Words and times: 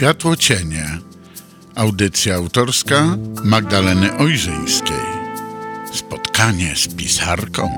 Światło 0.00 0.36
Cienie. 0.36 0.98
Audycja 1.74 2.34
autorska 2.34 3.16
Magdaleny 3.44 4.16
Ojrzyńskiej. 4.16 4.96
Spotkanie 5.92 6.76
z 6.76 6.88
pisarką. 6.94 7.70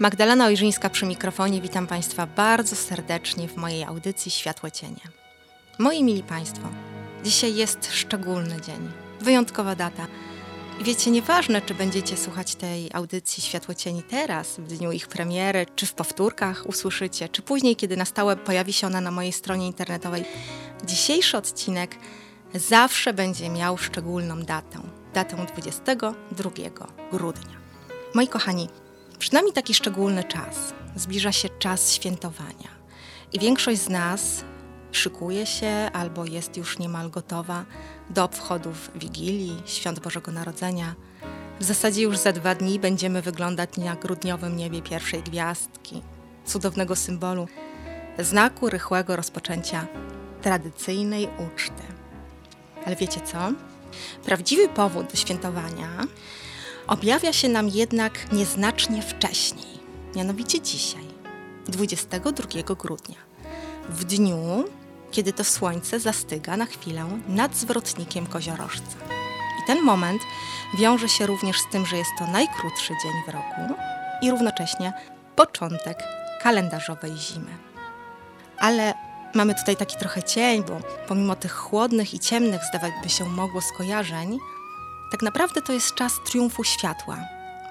Magdalena 0.00 0.46
Ojrzyńska 0.46 0.90
przy 0.90 1.06
mikrofonie. 1.06 1.60
Witam 1.60 1.86
Państwa 1.86 2.26
bardzo 2.26 2.76
serdecznie 2.76 3.48
w 3.48 3.56
mojej 3.56 3.84
audycji 3.84 4.30
Światło 4.30 4.70
Cienie. 4.70 5.00
Moi 5.78 6.04
mili 6.04 6.22
Państwo, 6.22 6.68
dzisiaj 7.24 7.54
jest 7.54 7.92
szczególny 7.92 8.60
dzień, 8.60 8.90
wyjątkowa 9.20 9.74
data. 9.74 10.06
I 10.80 10.84
wiecie, 10.84 11.10
nieważne, 11.10 11.62
czy 11.62 11.74
będziecie 11.74 12.16
słuchać 12.16 12.54
tej 12.54 12.90
audycji 12.92 13.42
Światło 13.42 13.74
Cieni 13.74 14.02
teraz, 14.02 14.58
w 14.58 14.66
dniu 14.66 14.92
ich 14.92 15.08
premiery, 15.08 15.66
czy 15.76 15.86
w 15.86 15.94
powtórkach 15.94 16.66
usłyszycie, 16.66 17.28
czy 17.28 17.42
później, 17.42 17.76
kiedy 17.76 17.96
na 17.96 18.04
stałe 18.04 18.36
pojawi 18.36 18.72
się 18.72 18.86
ona 18.86 19.00
na 19.00 19.10
mojej 19.10 19.32
stronie 19.32 19.66
internetowej. 19.66 20.24
Dzisiejszy 20.84 21.36
odcinek 21.36 21.96
zawsze 22.54 23.14
będzie 23.14 23.48
miał 23.48 23.78
szczególną 23.78 24.42
datę. 24.42 24.78
Datę 25.14 25.46
22 25.46 26.50
grudnia. 27.12 27.58
Moi 28.14 28.28
kochani, 28.28 28.68
przed 29.18 29.32
nami 29.32 29.52
taki 29.52 29.74
szczególny 29.74 30.24
czas. 30.24 30.74
Zbliża 30.96 31.32
się 31.32 31.48
czas 31.48 31.92
świętowania. 31.92 32.68
I 33.32 33.38
większość 33.38 33.80
z 33.80 33.88
nas 33.88 34.44
szykuje 34.92 35.46
się 35.46 35.90
albo 35.92 36.24
jest 36.24 36.56
już 36.56 36.78
niemal 36.78 37.10
gotowa 37.10 37.64
do 38.10 38.24
obchodów 38.24 38.90
Wigilii, 38.94 39.62
Świąt 39.66 40.00
Bożego 40.00 40.32
Narodzenia. 40.32 40.94
W 41.60 41.64
zasadzie 41.64 42.02
już 42.02 42.18
za 42.18 42.32
dwa 42.32 42.54
dni 42.54 42.78
będziemy 42.78 43.22
wyglądać 43.22 43.76
na 43.76 43.96
grudniowym 43.96 44.56
niebie 44.56 44.82
pierwszej 44.82 45.22
gwiazdki, 45.22 46.02
cudownego 46.44 46.96
symbolu, 46.96 47.48
znaku 48.18 48.70
rychłego 48.70 49.16
rozpoczęcia 49.16 49.86
tradycyjnej 50.42 51.28
uczty. 51.46 51.82
Ale 52.86 52.96
wiecie 52.96 53.20
co? 53.20 53.52
Prawdziwy 54.24 54.68
powód 54.68 55.06
do 55.10 55.16
świętowania 55.16 55.88
objawia 56.88 57.32
się 57.32 57.48
nam 57.48 57.68
jednak 57.68 58.32
nieznacznie 58.32 59.02
wcześniej, 59.02 59.78
mianowicie 60.16 60.60
dzisiaj, 60.60 61.04
22 61.68 62.74
grudnia, 62.74 63.16
w 63.88 64.04
dniu, 64.04 64.64
kiedy 65.10 65.32
to 65.32 65.44
słońce 65.44 66.00
zastyga 66.00 66.56
na 66.56 66.66
chwilę 66.66 67.06
nad 67.28 67.56
zwrotnikiem 67.56 68.26
koziorożca. 68.26 68.96
I 69.62 69.66
ten 69.66 69.82
moment 69.82 70.22
wiąże 70.78 71.08
się 71.08 71.26
również 71.26 71.60
z 71.60 71.66
tym, 71.72 71.86
że 71.86 71.96
jest 71.96 72.10
to 72.18 72.26
najkrótszy 72.26 72.94
dzień 73.02 73.12
w 73.26 73.28
roku 73.28 73.74
i 74.22 74.30
równocześnie 74.30 74.92
początek 75.36 75.98
kalendarzowej 76.42 77.16
zimy. 77.16 77.50
Ale 78.58 78.94
mamy 79.34 79.54
tutaj 79.54 79.76
taki 79.76 79.96
trochę 79.96 80.22
cień, 80.22 80.64
bo 80.64 80.80
pomimo 81.08 81.36
tych 81.36 81.52
chłodnych 81.52 82.14
i 82.14 82.18
ciemnych, 82.18 82.60
zdawać 82.70 82.92
by 83.02 83.08
się 83.08 83.24
mogło 83.24 83.60
skojarzeń, 83.60 84.38
tak 85.10 85.22
naprawdę 85.22 85.62
to 85.62 85.72
jest 85.72 85.94
czas 85.94 86.12
triumfu 86.26 86.64
światła, 86.64 87.18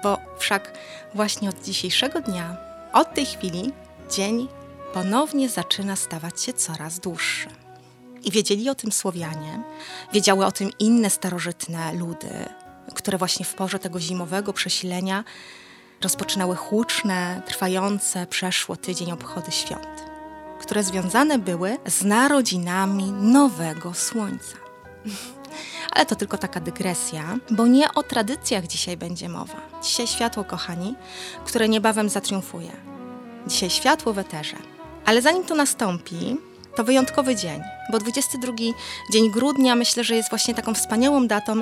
bo 0.02 0.18
wszak 0.38 0.72
właśnie 1.14 1.48
od 1.48 1.62
dzisiejszego 1.62 2.20
dnia, 2.20 2.56
od 2.92 3.14
tej 3.14 3.26
chwili, 3.26 3.72
dzień 4.10 4.48
ponownie 4.92 5.48
zaczyna 5.48 5.96
stawać 5.96 6.42
się 6.42 6.52
coraz 6.52 6.98
dłuższy. 6.98 7.48
I 8.24 8.30
wiedzieli 8.30 8.70
o 8.70 8.74
tym 8.74 8.92
Słowianie, 8.92 9.62
wiedziały 10.12 10.46
o 10.46 10.52
tym 10.52 10.70
inne 10.78 11.10
starożytne 11.10 11.92
ludy, 11.92 12.48
które 12.94 13.18
właśnie 13.18 13.44
w 13.44 13.54
porze 13.54 13.78
tego 13.78 14.00
zimowego 14.00 14.52
przesilenia 14.52 15.24
rozpoczynały 16.02 16.56
huczne, 16.56 17.42
trwające 17.46 18.26
przeszło 18.26 18.76
tydzień 18.76 19.12
obchody 19.12 19.52
świąt, 19.52 20.04
które 20.60 20.82
związane 20.82 21.38
były 21.38 21.78
z 21.86 22.04
narodzinami 22.04 23.12
nowego 23.12 23.94
słońca. 23.94 24.56
Ale 25.92 26.06
to 26.06 26.16
tylko 26.16 26.38
taka 26.38 26.60
dygresja, 26.60 27.38
bo 27.50 27.66
nie 27.66 27.94
o 27.94 28.02
tradycjach 28.02 28.66
dzisiaj 28.66 28.96
będzie 28.96 29.28
mowa. 29.28 29.60
Dzisiaj 29.82 30.06
światło, 30.06 30.44
kochani, 30.44 30.94
które 31.44 31.68
niebawem 31.68 32.08
zatriumfuje. 32.08 32.70
Dzisiaj 33.46 33.70
światło 33.70 34.12
w 34.12 34.18
eterze. 34.18 34.56
Ale 35.04 35.22
zanim 35.22 35.44
to 35.44 35.54
nastąpi, 35.54 36.36
to 36.76 36.84
wyjątkowy 36.84 37.36
dzień, 37.36 37.62
bo 37.92 37.98
22 37.98 38.52
dzień 39.12 39.30
grudnia 39.30 39.74
myślę, 39.74 40.04
że 40.04 40.16
jest 40.16 40.30
właśnie 40.30 40.54
taką 40.54 40.74
wspaniałą 40.74 41.26
datą, 41.26 41.60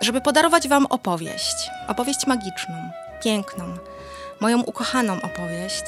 żeby 0.00 0.20
podarować 0.20 0.68
Wam 0.68 0.86
opowieść. 0.86 1.56
Opowieść 1.88 2.26
magiczną, 2.26 2.74
piękną, 3.24 3.64
moją 4.40 4.62
ukochaną 4.62 5.22
opowieść, 5.22 5.82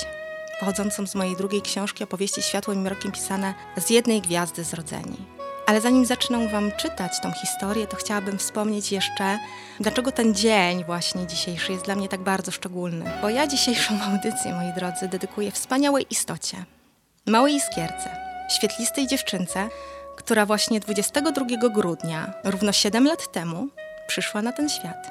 pochodzącą 0.61 1.07
z 1.07 1.15
mojej 1.15 1.37
drugiej 1.37 1.63
książki 1.63 2.05
opowieści 2.05 2.43
Światłem 2.43 2.79
i 2.79 2.83
Mrokiem 2.83 3.13
pisane 3.13 3.55
z 3.77 3.91
jednej 3.91 4.21
gwiazdy 4.21 4.65
zrodzeni. 4.65 5.34
Ale 5.67 5.81
zanim 5.81 6.07
zacznę 6.07 6.49
Wam 6.49 6.73
czytać 6.73 7.21
tą 7.21 7.33
historię, 7.33 7.87
to 7.87 7.97
chciałabym 7.97 8.39
wspomnieć 8.39 8.93
jeszcze, 8.93 9.39
dlaczego 9.81 10.13
ten 10.13 10.35
dzień 10.35 10.85
właśnie 10.85 11.27
dzisiejszy 11.27 11.73
jest 11.73 11.85
dla 11.85 11.95
mnie 11.95 12.09
tak 12.09 12.21
bardzo 12.21 12.51
szczególny. 12.51 13.11
Bo 13.23 13.29
ja 13.29 13.47
dzisiejszą 13.47 14.03
audycję, 14.03 14.55
moi 14.55 14.73
drodzy, 14.73 15.09
dedykuję 15.09 15.51
wspaniałej 15.51 16.07
istocie, 16.11 16.65
małej 17.27 17.55
iskierce, 17.55 18.17
świetlistej 18.57 19.07
dziewczynce, 19.07 19.69
która 20.17 20.47
właśnie 20.47 20.81
22 20.81 21.45
grudnia, 21.69 22.33
równo 22.45 22.73
7 22.73 23.07
lat 23.07 23.33
temu, 23.33 23.69
przyszła 24.07 24.43
na 24.43 24.53
ten 24.53 24.69
świat. 24.69 25.11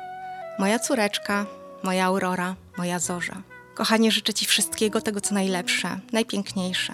Moja 0.60 0.80
córeczka, 0.80 1.46
moja 1.84 2.06
aurora, 2.06 2.56
moja 2.78 3.00
zorza. 3.00 3.42
Kochanie, 3.76 4.12
życzę 4.12 4.34
Ci 4.34 4.46
wszystkiego 4.46 5.02
tego, 5.02 5.22
co 5.22 5.34
najlepsze, 5.34 6.00
najpiękniejsze, 6.12 6.94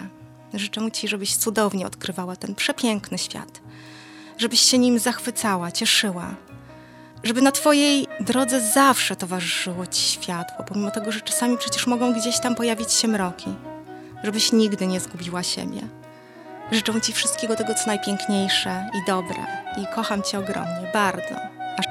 Życzę 0.54 0.92
Ci, 0.92 1.08
żebyś 1.08 1.36
cudownie 1.36 1.88
odkrywała 1.88 2.36
ten 2.36 2.56
przepiękny 2.56 3.18
świat, 3.18 3.62
żebyś 4.38 4.62
się 4.62 4.78
nim 4.78 5.00
zachwycała, 5.00 5.72
cieszyła, 5.72 6.36
żeby 7.24 7.42
na 7.42 7.52
Twojej 7.52 8.08
drodze 8.20 8.62
zawsze 8.62 9.16
towarzyszyło 9.16 9.88
Ci 9.88 10.02
światło, 10.02 10.66
pomimo 10.68 10.92
tego, 10.92 11.12
że 11.12 11.22
czasami 11.22 11.58
przecież 11.58 11.88
mogą 11.88 12.14
gdzieś 12.14 12.40
tam 12.40 12.56
pojawić 12.56 12.94
się 12.94 13.08
mroki, 13.08 13.50
żebyś 14.24 14.52
nigdy 14.52 14.88
nie 14.88 15.00
zgubiła 15.00 15.44
siebie. 15.44 15.82
Życzę 16.72 17.02
Ci 17.02 17.14
wszystkiego 17.14 17.56
tego, 17.56 17.74
co 17.74 17.88
najpiękniejsze 17.88 18.90
i 18.94 19.08
dobre 19.08 19.46
i 19.78 19.96
kocham 19.96 20.24
Cię 20.24 20.40
ogromnie, 20.40 20.92
bardzo. 20.94 21.36
Aż... 21.78 21.86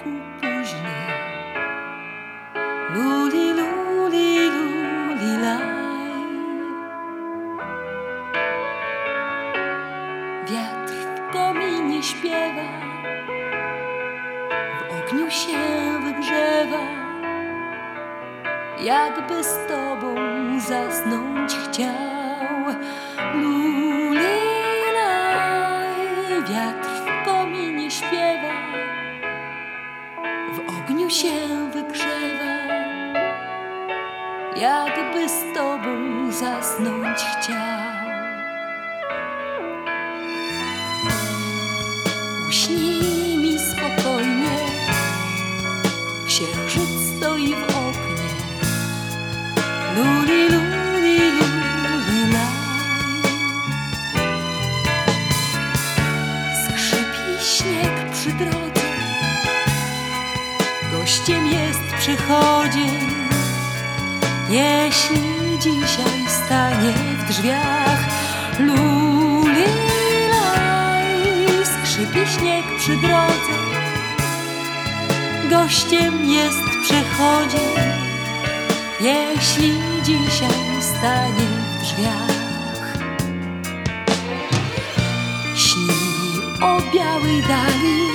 ku 0.00 0.10
pujne. 0.40 0.96
Śnieg 57.56 58.10
przy 58.12 58.32
drodze, 58.32 58.88
gościem 60.92 61.46
jest 61.46 61.80
przychodzień. 61.98 63.00
Jeśli 64.50 65.58
dzisiaj 65.60 66.26
stanie 66.44 66.92
w 67.18 67.28
drzwiach, 67.28 68.00
luli, 68.60 69.64
laj. 70.30 71.06
Skrzypi 71.64 72.26
śnieg 72.38 72.64
przy 72.78 72.96
drodze, 72.96 73.54
gościem 75.50 76.30
jest 76.30 76.62
przechodzień. 76.82 77.88
Jeśli 79.00 79.72
dzisiaj 80.04 80.80
stanie 80.80 81.46
w 81.72 81.82
drzwiach, 81.82 82.37
o 86.62 86.92
białej 86.94 87.42
dali, 87.42 88.08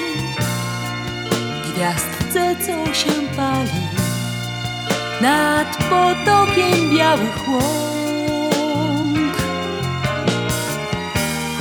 gwiazdce, 1.63 2.55
co 2.65 2.93
się 2.93 3.11
pali 3.35 3.83
nad 5.21 5.77
potokiem 5.77 6.89
białych 6.97 7.47
łąk. 7.47 9.37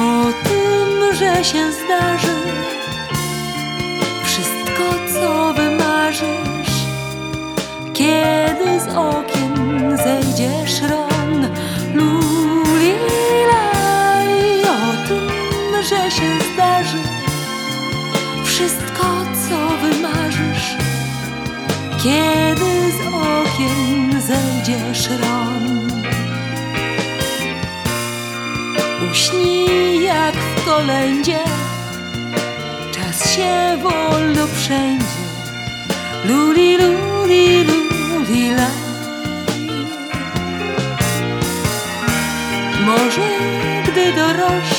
O 0.00 0.48
tym, 0.48 1.14
że 1.14 1.44
się 1.44 1.72
zdarzy 1.72 2.36
wszystko, 4.24 4.84
co 5.14 5.54
wymarzysz, 5.54 6.86
kiedy 7.92 8.80
z 8.80 8.88
okien 8.88 9.96
zejdzie 9.96 10.66
szron. 10.66 11.11
Że 15.88 16.10
się 16.10 16.38
zdarzy 16.54 16.98
wszystko, 18.44 19.04
co 19.48 19.68
wymarzysz, 19.86 20.76
kiedy 22.02 22.92
z 22.92 23.06
okien 23.06 24.20
zejdzie 24.20 24.94
szron. 24.94 25.90
Uśnij 29.10 30.02
jak 30.04 30.34
w 30.34 30.64
kolędzie, 30.64 31.38
czas 32.92 33.30
się 33.34 33.78
wolno 33.82 34.46
wszędzie. 34.46 35.22
Luli, 36.24 36.76
luli, 36.76 37.64
luli, 37.64 38.50
la. 38.50 38.70
Może 42.86 43.28
gdy 43.86 44.12
dorośniesz, 44.12 44.71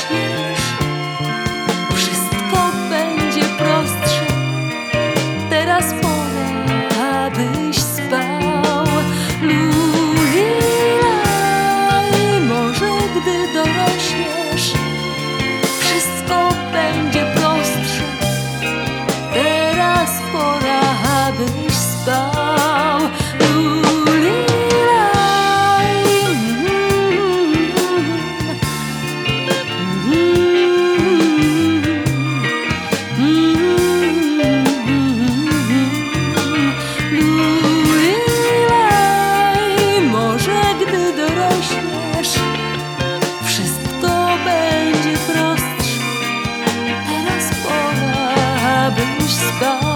pora, 49.26 49.93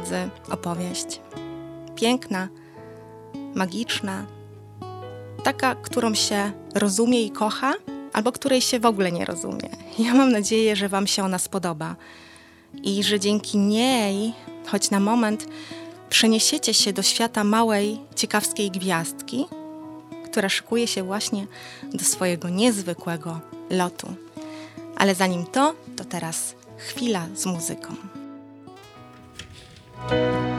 drodzy, 0.00 0.30
opowieść. 0.50 1.20
Piękna, 1.94 2.48
magiczna, 3.54 4.26
taka, 5.44 5.74
którą 5.74 6.14
się 6.14 6.52
rozumie 6.74 7.22
i 7.22 7.30
kocha, 7.30 7.72
albo 8.12 8.32
której 8.32 8.60
się 8.60 8.80
w 8.80 8.86
ogóle 8.86 9.12
nie 9.12 9.24
rozumie. 9.24 9.68
Ja 9.98 10.14
mam 10.14 10.32
nadzieję, 10.32 10.76
że 10.76 10.88
Wam 10.88 11.06
się 11.06 11.24
ona 11.24 11.38
spodoba 11.38 11.96
i 12.82 13.02
że 13.02 13.20
dzięki 13.20 13.58
niej, 13.58 14.32
choć 14.66 14.90
na 14.90 15.00
moment, 15.00 15.46
przeniesiecie 16.10 16.74
się 16.74 16.92
do 16.92 17.02
świata 17.02 17.44
małej, 17.44 18.00
ciekawskiej 18.14 18.70
gwiazdki, 18.70 19.46
która 20.24 20.48
szykuje 20.48 20.86
się 20.86 21.02
właśnie 21.02 21.46
do 21.94 22.04
swojego 22.04 22.48
niezwykłego 22.48 23.40
lotu. 23.70 24.14
Ale 24.96 25.14
zanim 25.14 25.46
to, 25.46 25.74
to 25.96 26.04
teraz 26.04 26.54
chwila 26.76 27.26
z 27.34 27.46
muzyką. 27.46 28.17
Światło 30.06 30.57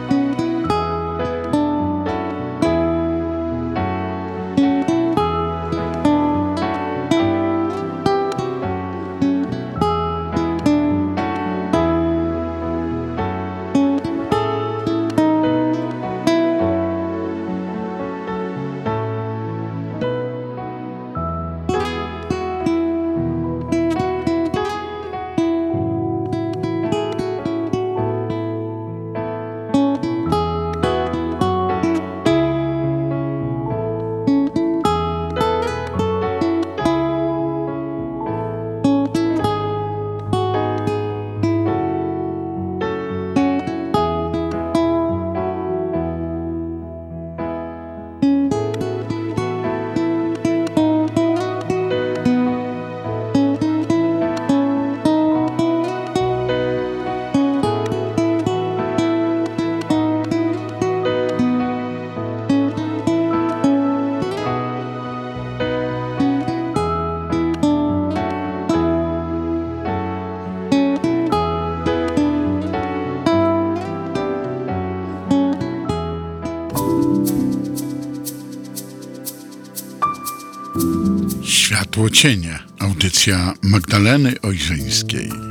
cienia. 82.07 82.63
Audycja 82.79 83.53
Magdaleny 83.63 84.41
Ojrzeńskiej. 84.41 85.48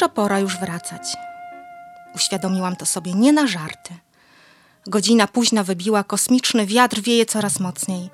Najwyższa 0.00 0.22
pora 0.22 0.38
już 0.38 0.58
wracać. 0.58 1.16
Uświadomiłam 2.14 2.76
to 2.76 2.86
sobie 2.86 3.14
nie 3.14 3.32
na 3.32 3.46
żarty. 3.46 3.94
Godzina 4.86 5.26
późna 5.26 5.64
wybiła, 5.64 6.04
kosmiczny 6.04 6.66
wiatr 6.66 7.00
wieje 7.00 7.26
coraz 7.26 7.60
mocniej. 7.60 8.10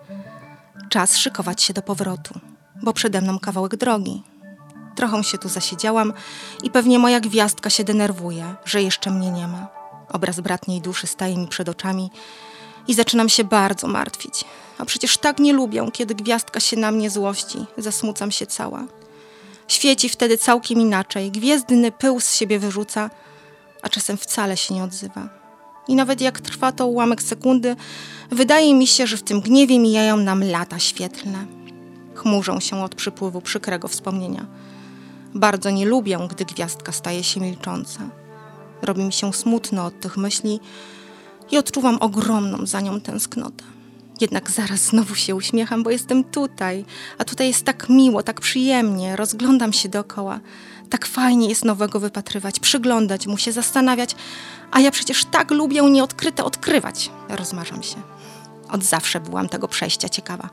Czas 0.88 1.16
szykować 1.16 1.62
się 1.62 1.74
do 1.74 1.82
powrotu, 1.82 2.40
bo 2.82 2.92
przede 2.92 3.20
mną 3.20 3.38
kawałek 3.38 3.76
drogi. 3.76 4.22
Trochę 4.96 5.24
się 5.24 5.38
tu 5.38 5.48
zasiedziałam 5.48 6.12
i 6.62 6.70
pewnie 6.70 6.98
moja 6.98 7.20
gwiazdka 7.20 7.70
się 7.70 7.84
denerwuje, 7.84 8.54
że 8.64 8.82
jeszcze 8.82 9.10
mnie 9.10 9.30
nie 9.30 9.48
ma. 9.48 9.68
Obraz 10.08 10.40
bratniej 10.40 10.80
duszy 10.80 11.06
staje 11.06 11.36
mi 11.36 11.48
przed 11.48 11.68
oczami 11.68 12.10
i 12.88 12.94
zaczynam 12.94 13.28
się 13.28 13.44
bardzo 13.44 13.86
martwić. 13.86 14.44
A 14.78 14.84
przecież 14.84 15.18
tak 15.18 15.38
nie 15.38 15.52
lubię, 15.52 15.88
kiedy 15.92 16.14
gwiazdka 16.14 16.60
się 16.60 16.76
na 16.76 16.90
mnie 16.90 17.10
złości. 17.10 17.66
Zasmucam 17.78 18.30
się 18.30 18.46
cała. 18.46 18.84
Świeci 19.68 20.08
wtedy 20.08 20.38
całkiem 20.38 20.80
inaczej, 20.80 21.30
gwiezdny 21.30 21.92
pył 21.92 22.20
z 22.20 22.35
siebie 22.35 22.58
wyrzuca, 22.58 23.11
a 23.82 23.88
czasem 23.88 24.16
wcale 24.16 24.56
się 24.56 24.75
nie 24.75 24.85
odzywa. 24.85 25.28
I 25.88 25.94
nawet 25.94 26.20
jak 26.20 26.40
trwa 26.40 26.73
to 26.73 26.87
ułamek 26.87 27.23
sekundy, 27.23 27.76
wydaje 28.30 28.75
mi 28.75 28.87
się, 28.87 29.06
że 29.06 29.16
w 29.16 29.23
tym 29.23 29.40
gniewie 29.40 29.78
mijają 29.78 30.16
nam 30.16 30.44
lata 30.44 30.78
świetlne. 30.78 31.46
Chmurzą 32.14 32.61
się 32.61 32.82
od 32.82 32.94
przypływu 32.94 33.40
przykrego 33.40 33.88
wspomnienia. 33.88 34.46
Bardzo 35.35 35.70
nie 35.70 35.87
lubię, 35.87 36.18
gdy 36.30 36.44
gwiazdka 36.44 36.92
staje 36.92 37.25
się 37.25 37.40
milcząca. 37.40 38.00
Robi 38.82 39.02
mi 39.02 39.12
się 39.12 39.32
smutno 39.32 39.85
od 39.85 40.00
tych 40.00 40.16
myśli 40.16 40.61
i 41.50 41.58
odczuwam 41.58 41.99
ogromną 42.00 42.66
za 42.66 42.80
nią 42.80 43.00
tęsknotę. 43.00 43.64
Jednak 44.20 44.50
zaraz 44.50 44.80
znowu 44.80 45.14
się 45.14 45.35
uśmiecham, 45.35 45.82
bo 45.82 45.90
jestem 45.90 46.25
tutaj, 46.25 46.85
a 47.18 47.25
tutaj 47.25 47.49
jest 47.49 47.64
tak 47.64 47.88
miło, 47.88 48.23
tak 48.23 48.40
przyjemnie, 48.40 49.16
rozglądam 49.16 49.73
się 49.73 49.88
dookoła. 49.88 50.40
Tak 50.90 51.06
fajnie 51.06 51.49
jest 51.49 51.64
nowego 51.64 52.00
wypatrywać, 52.00 52.61
przyglądać 52.61 53.26
mu 53.26 53.38
się, 53.38 53.52
zastanawiać, 53.52 54.16
a 54.70 54.80
ja 54.80 54.90
przecież 54.90 55.25
tak 55.25 55.50
lubię 55.50 55.82
nieodkryte 55.82 56.44
odkrywać. 56.44 57.11
Rozmarzam 57.28 57.82
się. 57.82 57.96
Od 58.70 58.85
zawsze 58.85 59.20
byłam 59.20 59.49
tego 59.49 59.68
przejścia 59.68 60.08
ciekawa. 60.08 60.50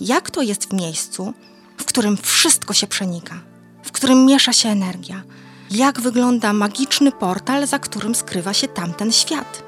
Jak 0.00 0.30
to 0.30 0.42
jest 0.42 0.70
w 0.70 0.72
miejscu, 0.72 1.34
w 1.76 1.84
którym 1.84 2.16
wszystko 2.16 2.74
się 2.74 2.86
przenika, 2.86 3.34
w 3.82 3.92
którym 3.92 4.26
miesza 4.26 4.52
się 4.52 4.68
energia? 4.68 5.22
Jak 5.70 6.00
wygląda 6.00 6.52
magiczny 6.52 7.12
portal, 7.12 7.66
za 7.66 7.78
którym 7.78 8.14
skrywa 8.14 8.54
się 8.54 8.68
tamten 8.68 9.12
świat? 9.12 9.62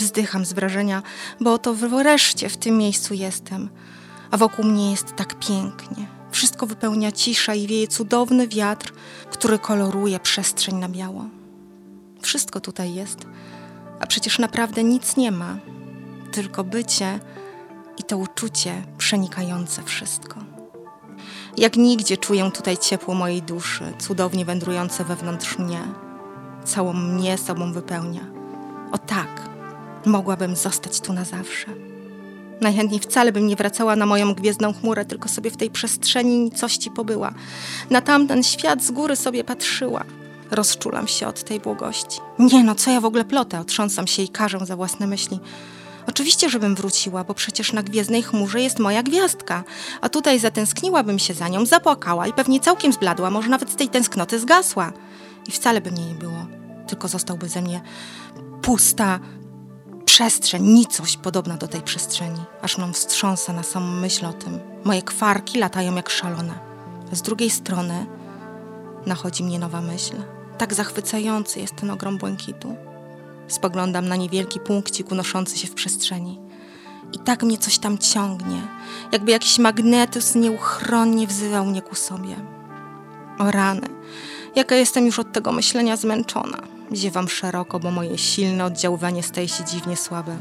Wzdycham 0.00 0.44
z 0.44 0.52
wrażenia, 0.52 1.02
bo 1.40 1.52
oto 1.52 1.74
wreszcie 1.74 2.48
w 2.48 2.56
tym 2.56 2.78
miejscu 2.78 3.14
jestem, 3.14 3.68
a 4.30 4.36
wokół 4.36 4.64
mnie 4.64 4.90
jest 4.90 5.16
tak 5.16 5.38
pięknie. 5.38 6.06
Wszystko 6.30 6.66
wypełnia 6.66 7.12
cisza 7.12 7.54
i 7.54 7.66
wieje 7.66 7.88
cudowny 7.88 8.48
wiatr, 8.48 8.92
który 9.30 9.58
koloruje 9.58 10.20
przestrzeń 10.20 10.74
na 10.74 10.88
biało. 10.88 11.24
Wszystko 12.20 12.60
tutaj 12.60 12.94
jest, 12.94 13.18
a 14.00 14.06
przecież 14.06 14.38
naprawdę 14.38 14.84
nic 14.84 15.16
nie 15.16 15.32
ma, 15.32 15.58
tylko 16.32 16.64
bycie 16.64 17.20
i 17.98 18.02
to 18.02 18.18
uczucie 18.18 18.82
przenikające 18.98 19.82
wszystko. 19.82 20.40
Jak 21.56 21.76
nigdzie 21.76 22.16
czuję 22.16 22.50
tutaj 22.50 22.78
ciepło 22.78 23.14
mojej 23.14 23.42
duszy, 23.42 23.92
cudownie 23.98 24.44
wędrujące 24.44 25.04
wewnątrz 25.04 25.58
mnie. 25.58 25.80
Całą 26.64 26.92
mnie 26.92 27.38
sobą 27.38 27.72
wypełnia. 27.72 28.22
O 28.92 28.98
tak, 28.98 29.50
mogłabym 30.06 30.56
zostać 30.56 31.00
tu 31.00 31.12
na 31.12 31.24
zawsze. 31.24 31.66
Najchętniej 32.60 33.00
wcale 33.00 33.32
bym 33.32 33.46
nie 33.46 33.56
wracała 33.56 33.96
na 33.96 34.06
moją 34.06 34.34
gwiezdną 34.34 34.72
chmurę, 34.72 35.04
tylko 35.04 35.28
sobie 35.28 35.50
w 35.50 35.56
tej 35.56 35.70
przestrzeni 35.70 36.38
nicości 36.38 36.90
pobyła. 36.90 37.34
Na 37.90 38.00
tamten 38.00 38.42
świat 38.42 38.82
z 38.82 38.90
góry 38.90 39.16
sobie 39.16 39.44
patrzyła. 39.44 40.04
Rozczulam 40.50 41.08
się 41.08 41.26
od 41.26 41.44
tej 41.44 41.60
błogości. 41.60 42.20
Nie 42.38 42.64
no, 42.64 42.74
co 42.74 42.90
ja 42.90 43.00
w 43.00 43.04
ogóle 43.04 43.24
plotę? 43.24 43.60
Otrząsam 43.60 44.06
się 44.06 44.22
i 44.22 44.28
każę 44.28 44.66
za 44.66 44.76
własne 44.76 45.06
myśli. 45.06 45.40
Oczywiście, 46.06 46.50
żebym 46.50 46.74
wróciła, 46.74 47.24
bo 47.24 47.34
przecież 47.34 47.72
na 47.72 47.82
gwiezdnej 47.82 48.22
chmurze 48.22 48.60
jest 48.60 48.78
moja 48.78 49.02
gwiazdka. 49.02 49.64
A 50.00 50.08
tutaj 50.08 50.38
zatęskniłabym 50.38 51.18
się 51.18 51.34
za 51.34 51.48
nią, 51.48 51.66
zapłakała 51.66 52.26
i 52.26 52.32
pewnie 52.32 52.60
całkiem 52.60 52.92
zbladła, 52.92 53.30
może 53.30 53.48
nawet 53.48 53.70
z 53.70 53.76
tej 53.76 53.88
tęsknoty 53.88 54.38
zgasła. 54.38 54.92
I 55.48 55.50
wcale 55.50 55.80
by 55.80 55.90
mnie 55.90 56.06
nie 56.06 56.14
było, 56.14 56.46
tylko 56.86 57.08
zostałby 57.08 57.48
ze 57.48 57.62
mnie 57.62 57.80
pusta 58.62 59.20
przestrzeń, 60.10 60.62
nicość 60.62 61.16
podobna 61.16 61.56
do 61.56 61.68
tej 61.68 61.82
przestrzeni. 61.82 62.40
Aż 62.62 62.78
mną 62.78 62.92
wstrząsa 62.92 63.52
na 63.52 63.62
samą 63.62 63.86
myśl 63.86 64.26
o 64.26 64.32
tym. 64.32 64.58
Moje 64.84 65.02
kwarki 65.02 65.58
latają 65.58 65.94
jak 65.94 66.10
szalone. 66.10 66.54
Z 67.12 67.22
drugiej 67.22 67.50
strony 67.50 68.06
nachodzi 69.06 69.44
mnie 69.44 69.58
nowa 69.58 69.80
myśl. 69.80 70.14
Tak 70.58 70.74
zachwycający 70.74 71.60
jest 71.60 71.76
ten 71.76 71.90
ogrom 71.90 72.18
błękitu. 72.18 72.76
Spoglądam 73.48 74.08
na 74.08 74.16
niewielki 74.16 74.60
punkcik 74.60 75.12
unoszący 75.12 75.58
się 75.58 75.68
w 75.68 75.74
przestrzeni. 75.74 76.40
I 77.12 77.18
tak 77.18 77.42
mnie 77.42 77.58
coś 77.58 77.78
tam 77.78 77.98
ciągnie, 77.98 78.62
jakby 79.12 79.30
jakiś 79.30 79.58
magnetyzm 79.58 80.40
nieuchronnie 80.40 81.26
wzywał 81.26 81.66
mnie 81.66 81.82
ku 81.82 81.94
sobie. 81.94 82.36
O 83.38 83.50
rany, 83.50 83.88
jaka 84.56 84.74
jestem 84.74 85.06
już 85.06 85.18
od 85.18 85.32
tego 85.32 85.52
myślenia 85.52 85.96
zmęczona. 85.96 86.79
Ziewam 86.94 87.28
szeroko, 87.28 87.80
bo 87.80 87.90
moje 87.90 88.18
silne 88.18 88.64
oddziaływanie 88.64 89.22
staje 89.22 89.48
się 89.48 89.64
dziwnie 89.64 89.96
słabe. 89.96 90.36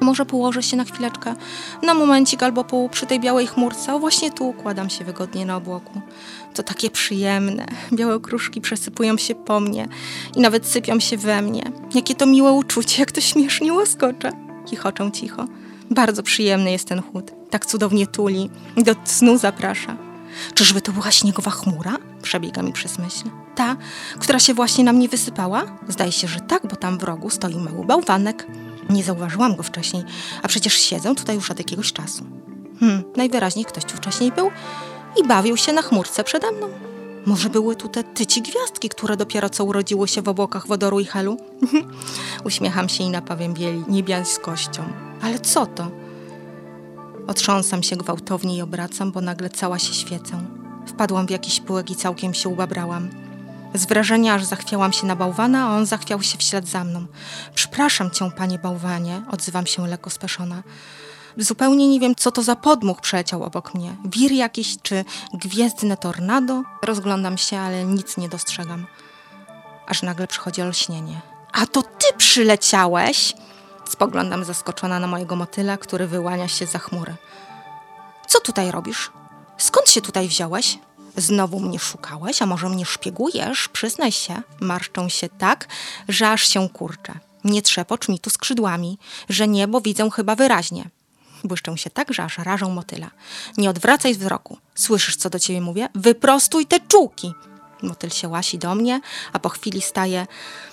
Może 0.00 0.26
położę 0.26 0.62
się 0.62 0.76
na 0.76 0.84
chwileczkę, 0.84 1.34
na 1.82 1.94
momencik 1.94 2.42
albo 2.42 2.64
pół 2.64 2.88
przy 2.88 3.06
tej 3.06 3.20
białej 3.20 3.46
chmurce. 3.46 3.94
O, 3.94 3.98
właśnie 3.98 4.30
tu 4.30 4.48
układam 4.48 4.90
się 4.90 5.04
wygodnie 5.04 5.46
na 5.46 5.56
obłoku. 5.56 6.00
To 6.54 6.62
takie 6.62 6.90
przyjemne. 6.90 7.66
Białe 7.92 8.20
kruszki 8.20 8.60
przesypują 8.60 9.16
się 9.16 9.34
po 9.34 9.60
mnie 9.60 9.88
i 10.36 10.40
nawet 10.40 10.66
sypią 10.66 11.00
się 11.00 11.16
we 11.16 11.42
mnie. 11.42 11.62
Jakie 11.94 12.14
to 12.14 12.26
miłe 12.26 12.52
uczucie, 12.52 13.00
jak 13.00 13.12
to 13.12 13.20
śmiesznie 13.20 13.72
łaskocze. 13.72 14.32
Chichoczą 14.70 15.10
cicho. 15.10 15.44
Bardzo 15.90 16.22
przyjemny 16.22 16.72
jest 16.72 16.88
ten 16.88 17.02
chód. 17.02 17.32
Tak 17.50 17.66
cudownie 17.66 18.06
tuli. 18.06 18.50
Do 18.76 18.94
snu 19.04 19.38
zaprasza. 19.38 20.07
Czyżby 20.54 20.80
to 20.80 20.92
była 20.92 21.10
śniegowa 21.10 21.50
chmura? 21.50 21.96
Przebiega 22.22 22.62
mi 22.62 22.72
przez 22.72 22.98
myśl. 22.98 23.24
Ta, 23.54 23.76
która 24.18 24.38
się 24.38 24.54
właśnie 24.54 24.84
na 24.84 24.92
mnie 24.92 25.08
wysypała? 25.08 25.64
Zdaje 25.88 26.12
się, 26.12 26.28
że 26.28 26.40
tak, 26.40 26.66
bo 26.66 26.76
tam 26.76 26.98
w 26.98 27.02
rogu 27.02 27.30
stoi 27.30 27.56
mały 27.56 27.84
bałwanek. 27.84 28.46
Nie 28.90 29.04
zauważyłam 29.04 29.56
go 29.56 29.62
wcześniej, 29.62 30.04
a 30.42 30.48
przecież 30.48 30.74
siedzę 30.74 31.14
tutaj 31.14 31.36
już 31.36 31.50
od 31.50 31.58
jakiegoś 31.58 31.92
czasu. 31.92 32.24
Hmm, 32.80 33.02
najwyraźniej 33.16 33.64
ktoś 33.64 33.84
tu 33.84 33.96
wcześniej 33.96 34.32
był 34.32 34.50
i 35.16 35.28
bawił 35.28 35.56
się 35.56 35.72
na 35.72 35.82
chmurce 35.82 36.24
przede 36.24 36.52
mną. 36.52 36.68
Może 37.26 37.50
były 37.50 37.76
tu 37.76 37.88
te 37.88 38.04
tyci 38.04 38.42
gwiazdki, 38.42 38.88
które 38.88 39.16
dopiero 39.16 39.50
co 39.50 39.64
urodziły 39.64 40.08
się 40.08 40.22
w 40.22 40.28
obłokach 40.28 40.66
wodoru 40.66 41.00
i 41.00 41.04
helu? 41.04 41.36
Uśmiecham 42.44 42.88
się 42.88 43.04
i 43.04 43.10
napawiem 43.10 43.54
bieli 43.54 43.84
niebiańskością. 43.88 44.82
Ale 45.22 45.38
co 45.40 45.66
to? 45.66 45.90
Otrząsam 47.28 47.82
się 47.82 47.96
gwałtownie 47.96 48.56
i 48.56 48.62
obracam, 48.62 49.12
bo 49.12 49.20
nagle 49.20 49.50
cała 49.50 49.78
się 49.78 49.94
świecę. 49.94 50.42
Wpadłam 50.86 51.26
w 51.26 51.30
jakiś 51.30 51.60
pyłek 51.60 51.90
i 51.90 51.96
całkiem 51.96 52.34
się 52.34 52.48
ubabrałam. 52.48 53.10
Z 53.74 53.86
wrażenia 53.86 54.34
aż 54.34 54.44
zachwiałam 54.44 54.92
się 54.92 55.06
na 55.06 55.16
bałwana, 55.16 55.64
a 55.64 55.76
on 55.76 55.86
zachwiał 55.86 56.22
się 56.22 56.38
w 56.38 56.42
ślad 56.42 56.68
za 56.68 56.84
mną. 56.84 57.06
Przepraszam 57.54 58.10
cię, 58.10 58.30
panie 58.36 58.58
bałwanie, 58.58 59.22
odzywam 59.30 59.66
się 59.66 59.86
lekko 59.86 60.10
speszona. 60.10 60.62
Zupełnie 61.36 61.88
nie 61.88 62.00
wiem, 62.00 62.14
co 62.14 62.32
to 62.32 62.42
za 62.42 62.56
podmuch 62.56 63.00
przeleciał 63.00 63.42
obok 63.42 63.74
mnie. 63.74 63.96
Wir 64.04 64.32
jakiś 64.32 64.76
czy 64.82 65.04
gwiezdne 65.34 65.96
tornado? 65.96 66.62
Rozglądam 66.82 67.38
się, 67.38 67.58
ale 67.58 67.84
nic 67.84 68.16
nie 68.16 68.28
dostrzegam. 68.28 68.86
Aż 69.86 70.02
nagle 70.02 70.26
przychodzi 70.26 70.62
olśnienie. 70.62 71.20
A 71.52 71.66
to 71.66 71.82
ty 71.82 72.06
przyleciałeś? 72.16 73.34
Spoglądam 73.88 74.44
zaskoczona 74.44 74.98
na 74.98 75.06
mojego 75.06 75.36
motyla, 75.36 75.76
który 75.76 76.06
wyłania 76.06 76.48
się 76.48 76.66
za 76.66 76.78
chmury. 76.78 77.14
Co 78.26 78.40
tutaj 78.40 78.70
robisz? 78.70 79.10
Skąd 79.58 79.88
się 79.88 80.00
tutaj 80.00 80.28
wziąłeś? 80.28 80.78
Znowu 81.16 81.60
mnie 81.60 81.78
szukałeś, 81.78 82.42
a 82.42 82.46
może 82.46 82.68
mnie 82.68 82.86
szpiegujesz? 82.86 83.68
Przyznaj 83.68 84.12
się, 84.12 84.42
marszczą 84.60 85.08
się 85.08 85.28
tak, 85.28 85.68
że 86.08 86.30
aż 86.30 86.48
się 86.48 86.68
kurczę. 86.68 87.18
Nie 87.44 87.62
trzepocz 87.62 88.08
mi 88.08 88.18
tu 88.18 88.30
skrzydłami, 88.30 88.98
że 89.28 89.48
niebo 89.48 89.80
widzę 89.80 90.10
chyba 90.10 90.34
wyraźnie. 90.34 90.90
Błyszczą 91.44 91.76
się 91.76 91.90
tak, 91.90 92.14
że 92.14 92.24
aż 92.24 92.38
rażą 92.38 92.70
motyla. 92.70 93.10
Nie 93.56 93.70
odwracaj 93.70 94.14
wzroku. 94.14 94.58
Słyszysz, 94.74 95.16
co 95.16 95.30
do 95.30 95.38
ciebie 95.38 95.60
mówię? 95.60 95.88
Wyprostuj 95.94 96.66
te 96.66 96.80
czułki. 96.80 97.34
Motyl 97.82 98.10
się 98.10 98.28
łasi 98.28 98.58
do 98.58 98.74
mnie, 98.74 99.00
a 99.32 99.38
po 99.38 99.48
chwili 99.48 99.82
staje. 99.82 100.26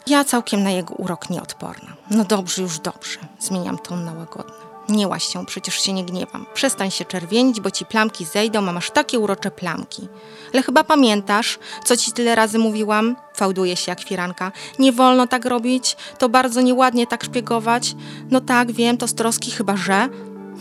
Ja 0.07 0.23
całkiem 0.23 0.63
na 0.63 0.71
jego 0.71 0.93
urok 0.93 1.29
nieodporna. 1.29 1.93
No 2.11 2.23
dobrze, 2.23 2.61
już 2.61 2.79
dobrze. 2.79 3.19
Zmieniam 3.39 3.77
ton 3.77 4.05
na 4.05 4.13
łagodny. 4.13 4.65
Nie 4.89 5.07
łaś 5.07 5.23
się, 5.23 5.45
przecież 5.45 5.81
się 5.81 5.93
nie 5.93 6.05
gniewam. 6.05 6.45
Przestań 6.53 6.91
się 6.91 7.05
czerwienić, 7.05 7.61
bo 7.61 7.71
ci 7.71 7.85
plamki 7.85 8.25
zejdą, 8.25 8.67
a 8.69 8.71
masz 8.71 8.91
takie 8.91 9.19
urocze 9.19 9.51
plamki. 9.51 10.07
Ale 10.53 10.63
chyba 10.63 10.83
pamiętasz, 10.83 11.59
co 11.85 11.97
ci 11.97 12.11
tyle 12.11 12.35
razy 12.35 12.59
mówiłam? 12.59 13.15
Fałduje 13.33 13.75
się 13.75 13.91
jak 13.91 14.01
firanka. 14.01 14.51
Nie 14.79 14.91
wolno 14.91 15.27
tak 15.27 15.45
robić, 15.45 15.97
to 16.17 16.29
bardzo 16.29 16.61
nieładnie 16.61 17.07
tak 17.07 17.23
szpiegować. 17.23 17.95
No 18.31 18.41
tak, 18.41 18.71
wiem, 18.71 18.97
to 18.97 19.07
z 19.07 19.13
troski, 19.13 19.51
chyba 19.51 19.77
że... 19.77 20.09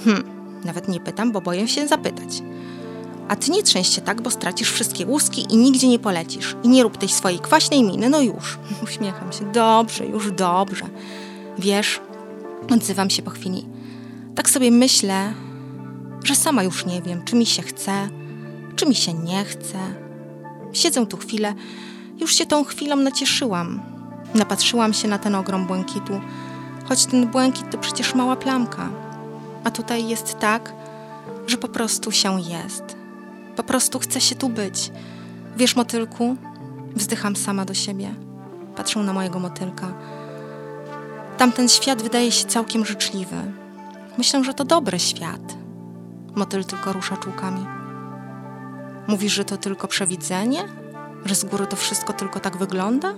Hm, 0.05 0.25
nawet 0.65 0.89
nie 0.89 1.01
pytam, 1.01 1.33
bo 1.33 1.41
boję 1.41 1.69
się 1.69 1.89
zapytać. 1.89 2.43
A 3.29 3.37
ty 3.37 3.51
nie 3.51 3.63
trzęś 3.63 3.89
się 3.89 4.01
tak, 4.01 4.23
bo 4.23 4.31
stracisz 4.31 4.71
wszystkie 4.71 5.07
łuski 5.07 5.47
i 5.51 5.57
nigdzie 5.57 5.89
nie 5.89 5.99
polecisz. 5.99 6.57
I 6.63 6.69
nie 6.69 6.83
rób 6.83 6.99
tej 6.99 7.09
swojej 7.09 7.39
kwaśnej 7.39 7.83
miny, 7.83 8.09
no 8.11 8.21
już. 8.21 8.59
Uśmiecham 8.85 9.33
się. 9.33 9.53
Dobrze, 9.53 10.07
już 10.07 10.33
dobrze. 10.33 10.85
Wiesz, 11.59 12.01
odzywam 12.71 13.11
się 13.11 13.23
po 13.23 13.31
chwili. 13.31 13.67
Tak 14.35 14.51
sobie 14.51 14.71
myślę, 14.71 15.33
że 16.25 16.35
sama 16.35 16.63
już 16.63 16.87
nie 16.87 17.03
wiem, 17.03 17.25
czy 17.25 17.37
mi 17.37 17.47
się 17.47 17.63
chce, 17.63 18.09
czy 18.77 18.87
mi 18.87 18.95
się 18.95 19.15
nie 19.15 19.45
chce. 19.45 19.79
Siedzę 20.73 21.07
tu 21.07 21.17
chwilę, 21.17 21.55
już 22.21 22.35
się 22.35 22.47
tą 22.47 22.65
chwilą 22.65 22.97
nacieszyłam. 22.97 23.83
Napatrzyłam 24.35 24.95
się 24.95 25.09
na 25.09 25.19
ten 25.19 25.35
ogrom 25.35 25.67
błękitu, 25.67 26.21
choć 26.89 27.07
ten 27.07 27.27
błękit 27.27 27.71
to 27.71 27.79
przecież 27.79 28.15
mała 28.15 28.37
plamka. 28.37 28.89
A 29.65 29.71
tutaj 29.71 30.09
jest 30.09 30.39
tak, 30.39 30.73
że 31.47 31.57
po 31.57 31.69
prostu 31.69 32.13
się 32.13 32.41
jest. 32.41 33.04
Po 33.57 33.63
prostu 33.63 33.99
chce 33.99 34.21
się 34.21 34.35
tu 34.35 34.49
być. 34.49 34.91
Wiesz, 35.57 35.77
motylku? 35.77 36.37
Wzdycham 36.97 37.37
sama 37.37 37.65
do 37.65 37.75
siebie. 37.75 38.15
Patrzę 38.77 39.01
na 39.01 39.13
mojego 39.13 39.39
motylka. 39.39 39.95
Tamten 41.39 41.69
świat 41.69 42.03
wydaje 42.03 42.33
się 42.33 42.47
całkiem 42.47 42.87
życzliwy. 42.87 43.37
Myślę, 44.19 44.45
że 44.45 44.55
to 44.55 44.65
dobry 44.65 44.99
świat. 44.99 45.57
Motyl 46.35 46.65
tylko 46.65 46.93
rusza 46.93 47.17
czułkami. 47.17 47.67
Mówisz, 49.07 49.33
że 49.33 49.45
to 49.45 49.57
tylko 49.57 49.89
przewidzenie? 49.89 50.65
Że 51.25 51.35
z 51.35 51.45
góry 51.45 51.67
to 51.67 51.77
wszystko 51.77 52.13
tylko 52.13 52.41
tak 52.41 52.57
wygląda? 52.57 53.15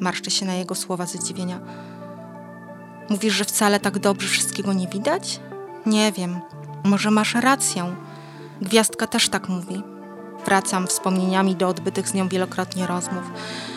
Marszczy 0.00 0.30
się 0.30 0.46
na 0.46 0.54
jego 0.54 0.74
słowa 0.74 1.06
ze 1.06 1.18
zdziwienia. 1.18 1.60
Mówisz, 3.10 3.34
że 3.34 3.44
wcale 3.44 3.80
tak 3.80 3.98
dobrze 3.98 4.28
wszystkiego 4.28 4.72
nie 4.72 4.88
widać? 4.88 5.40
Nie 5.86 6.12
wiem. 6.12 6.40
Może 6.84 7.10
masz 7.10 7.34
rację. 7.34 7.94
Gwiazdka 8.60 9.06
też 9.06 9.28
tak 9.28 9.48
mówi. 9.48 9.82
Wracam 10.44 10.86
wspomnieniami 10.86 11.56
do 11.56 11.68
odbytych 11.68 12.08
z 12.08 12.14
nią 12.14 12.28
wielokrotnie 12.28 12.86
rozmów, 12.86 13.24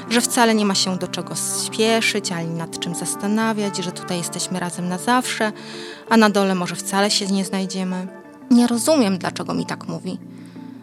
że 0.10 0.22
wcale 0.22 0.56
nie 0.56 0.66
ma 0.66 0.76
się 0.76 0.98
do 0.98 1.08
czego 1.08 1.36
spieszyć, 1.36 2.32
ani 2.32 2.54
nad 2.54 2.80
czym 2.80 2.96
zastanawiać, 2.96 3.78
że 3.78 3.92
tutaj 3.92 4.18
jesteśmy 4.18 4.60
razem 4.60 4.90
na 4.90 4.98
zawsze, 4.98 5.52
a 6.10 6.18
na 6.18 6.30
dole 6.30 6.56
może 6.56 6.76
wcale 6.76 7.12
się 7.12 7.28
nie 7.28 7.46
znajdziemy. 7.46 8.08
Nie 8.52 8.68
rozumiem, 8.68 9.18
dlaczego 9.18 9.54
mi 9.54 9.66
tak 9.66 9.88
mówi. 9.88 10.20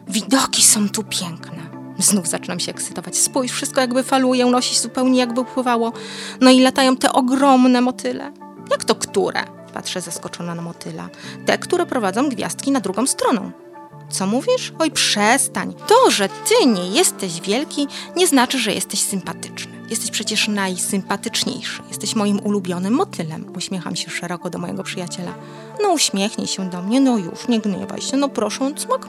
Widoki 0.09 0.63
są 0.63 0.89
tu 0.89 1.03
piękne. 1.03 1.65
Znów 1.99 2.29
zaczynam 2.29 2.61
się 2.61 2.71
ekscytować. 2.71 3.17
Spójrz, 3.17 3.53
wszystko 3.53 3.81
jakby 3.81 4.03
faluje, 4.03 4.47
unosi 4.47 4.79
zupełnie 4.79 5.19
jakby 5.19 5.41
upływało. 5.41 5.93
No 6.41 6.51
i 6.51 6.61
latają 6.61 6.97
te 6.97 7.13
ogromne 7.13 7.81
motyle. 7.81 8.33
Jak 8.71 8.85
to 8.85 8.95
które? 8.95 9.45
Patrzę 9.75 10.01
zaskoczona 10.01 10.55
na 10.55 10.63
motyla. 10.63 11.09
Te, 11.47 11.59
które 11.59 11.87
prowadzą 11.87 12.29
gwiazdki 12.29 12.71
na 12.71 12.81
drugą 12.81 13.07
stronę. 13.07 13.64
Co 14.11 14.27
mówisz? 14.27 14.73
Oj, 14.79 14.91
przestań. 14.91 15.75
To, 15.87 16.11
że 16.11 16.29
ty 16.29 16.67
nie 16.67 16.91
jesteś 16.91 17.41
wielki, 17.41 17.89
nie 18.17 18.27
znaczy, 18.27 18.59
że 18.59 18.73
jesteś 18.73 19.01
sympatyczny. 19.01 19.73
Jesteś 19.91 20.11
przecież 20.11 20.49
najsympatyczniejszy. 20.49 21.83
Jesteś 21.89 22.15
moim 22.15 22.41
ulubionym 22.41 22.95
motylem. 22.95 23.53
Uśmiecham 23.57 23.97
się 23.97 24.11
szeroko 24.11 24.51
do 24.51 24.59
mojego 24.59 24.83
przyjaciela. 24.83 25.35
No 25.83 25.93
uśmiechnij 25.93 26.47
się 26.47 26.71
do 26.71 26.83
mnie, 26.83 27.01
no 27.01 27.19
już, 27.19 27.49
nie 27.49 27.61
gniewaj 27.61 28.01
się, 28.01 28.17
no 28.17 28.29
proszę, 28.29 28.73
smok. 28.77 29.09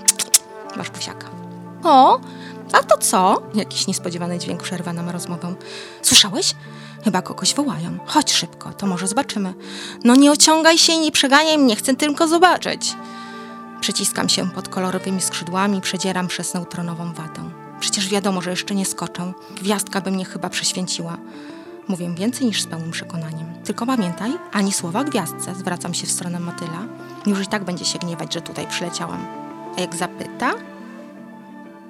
Masz 0.77 0.89
pusiaka. 0.89 1.27
O, 1.83 2.19
a 2.73 2.83
to 2.83 2.97
co? 2.97 3.41
Jakiś 3.53 3.87
niespodziewany 3.87 4.39
dźwięk 4.39 4.63
przerwa 4.63 4.93
nam 4.93 5.09
rozmowę. 5.09 5.55
Słyszałeś? 6.01 6.55
Chyba 7.03 7.21
kogoś 7.21 7.55
wołają. 7.55 7.97
Chodź 8.05 8.33
szybko, 8.33 8.73
to 8.73 8.87
może 8.87 9.07
zobaczymy. 9.07 9.53
No 10.03 10.15
nie 10.15 10.31
ociągaj 10.31 10.77
się 10.77 10.93
i 10.93 10.99
nie 10.99 11.11
przeganiaj 11.11 11.57
mnie, 11.57 11.75
chcę 11.75 11.95
tylko 11.95 12.27
zobaczyć. 12.27 12.95
Przyciskam 13.81 14.29
się 14.29 14.49
pod 14.49 14.69
kolorowymi 14.69 15.21
skrzydłami, 15.21 15.81
przedzieram 15.81 16.27
przez 16.27 16.53
neutronową 16.53 17.13
watę. 17.13 17.49
Przecież 17.79 18.09
wiadomo, 18.09 18.41
że 18.41 18.49
jeszcze 18.49 18.75
nie 18.75 18.85
skoczę. 18.85 19.33
Gwiazdka 19.61 20.01
by 20.01 20.11
mnie 20.11 20.25
chyba 20.25 20.49
prześwięciła. 20.49 21.17
Mówię 21.87 22.15
więcej 22.15 22.47
niż 22.47 22.61
z 22.61 22.67
pełnym 22.67 22.91
przekonaniem. 22.91 23.53
Tylko 23.63 23.85
pamiętaj, 23.85 24.31
ani 24.51 24.71
słowa 24.71 25.03
gwiazdce. 25.03 25.55
Zwracam 25.55 25.93
się 25.93 26.07
w 26.07 26.11
stronę 26.11 26.39
motyla. 26.39 26.85
Już 27.25 27.41
i 27.43 27.47
tak 27.47 27.63
będzie 27.63 27.85
się 27.85 27.99
gniewać, 27.99 28.33
że 28.33 28.41
tutaj 28.41 28.67
przyleciałam. 28.67 29.25
A 29.77 29.81
jak 29.81 29.95
zapyta, 29.95 30.53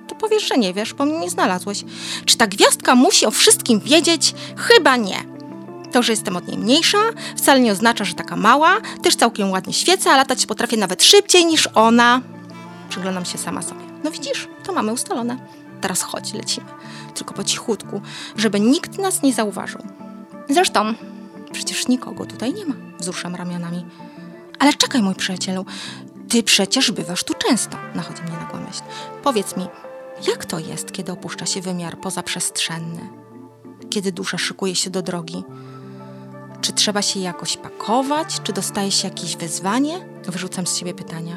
to 0.08 0.16
powiesz, 0.16 0.48
że 0.48 0.58
nie 0.58 0.74
wiesz, 0.74 0.94
bo 0.94 1.06
mnie 1.06 1.20
nie 1.20 1.30
znalazłeś. 1.30 1.84
Czy 2.26 2.38
ta 2.38 2.48
gwiazdka 2.48 2.96
musi 2.96 3.26
o 3.26 3.32
wszystkim 3.32 3.80
wiedzieć? 3.80 4.36
Chyba 4.58 4.96
nie. 4.98 5.35
To, 5.96 6.04
że 6.04 6.14
jestem 6.14 6.36
od 6.36 6.48
niej 6.48 6.58
mniejsza, 6.58 6.98
wcale 7.38 7.60
nie 7.60 7.72
oznacza, 7.72 8.06
że 8.06 8.14
taka 8.14 8.36
mała. 8.36 8.78
Też 9.02 9.16
całkiem 9.16 9.52
ładnie 9.52 9.74
świecę, 9.74 10.12
a 10.12 10.18
latać 10.18 10.46
potrafię 10.46 10.78
nawet 10.78 11.04
szybciej 11.04 11.46
niż 11.46 11.70
ona. 11.74 12.22
Przyglądam 12.90 13.26
się 13.26 13.38
sama 13.38 13.62
sobie. 13.62 13.82
No 14.04 14.12
widzisz, 14.12 14.48
to 14.64 14.74
mamy 14.74 14.94
ustalone. 14.94 15.38
Teraz 15.82 16.02
chodź, 16.02 16.34
lecimy. 16.34 16.68
Tylko 17.14 17.34
po 17.34 17.44
cichutku, 17.44 18.02
żeby 18.36 18.60
nikt 18.60 18.98
nas 18.98 19.22
nie 19.22 19.34
zauważył. 19.34 19.82
Zresztą, 20.50 20.94
przecież 21.52 21.88
nikogo 21.88 22.26
tutaj 22.26 22.54
nie 22.54 22.66
ma. 22.66 22.76
Wzruszam 23.00 23.36
ramionami. 23.36 23.86
Ale 24.60 24.74
czekaj, 24.74 25.02
mój 25.02 25.16
przyjacielu. 25.16 25.66
Ty 26.30 26.44
przecież 26.44 26.92
bywasz 26.92 27.24
tu 27.24 27.34
często. 27.34 27.78
Nachodzi 27.94 28.22
mnie 28.22 28.38
nagła 28.38 28.60
myśl. 28.60 28.82
Powiedz 29.24 29.58
mi, 29.58 29.68
jak 30.28 30.46
to 30.46 30.60
jest, 30.60 30.92
kiedy 30.92 31.12
opuszcza 31.12 31.46
się 31.46 31.62
wymiar 31.62 31.98
pozaprzestrzenny? 31.98 33.10
Kiedy 33.90 34.12
dusza 34.12 34.38
szykuje 34.38 34.76
się 34.76 34.90
do 34.90 35.02
drogi? 35.02 35.44
Czy 36.66 36.74
trzeba 36.74 37.02
się 37.02 37.20
jakoś 37.20 37.58
pakować? 37.58 38.42
Czy 38.44 38.54
dostaje 38.54 38.92
się 38.92 39.08
jakieś 39.08 39.38
wyzwanie? 39.38 40.06
Wyrzucam 40.24 40.68
z 40.68 40.78
siebie 40.78 40.94
pytania. 40.94 41.36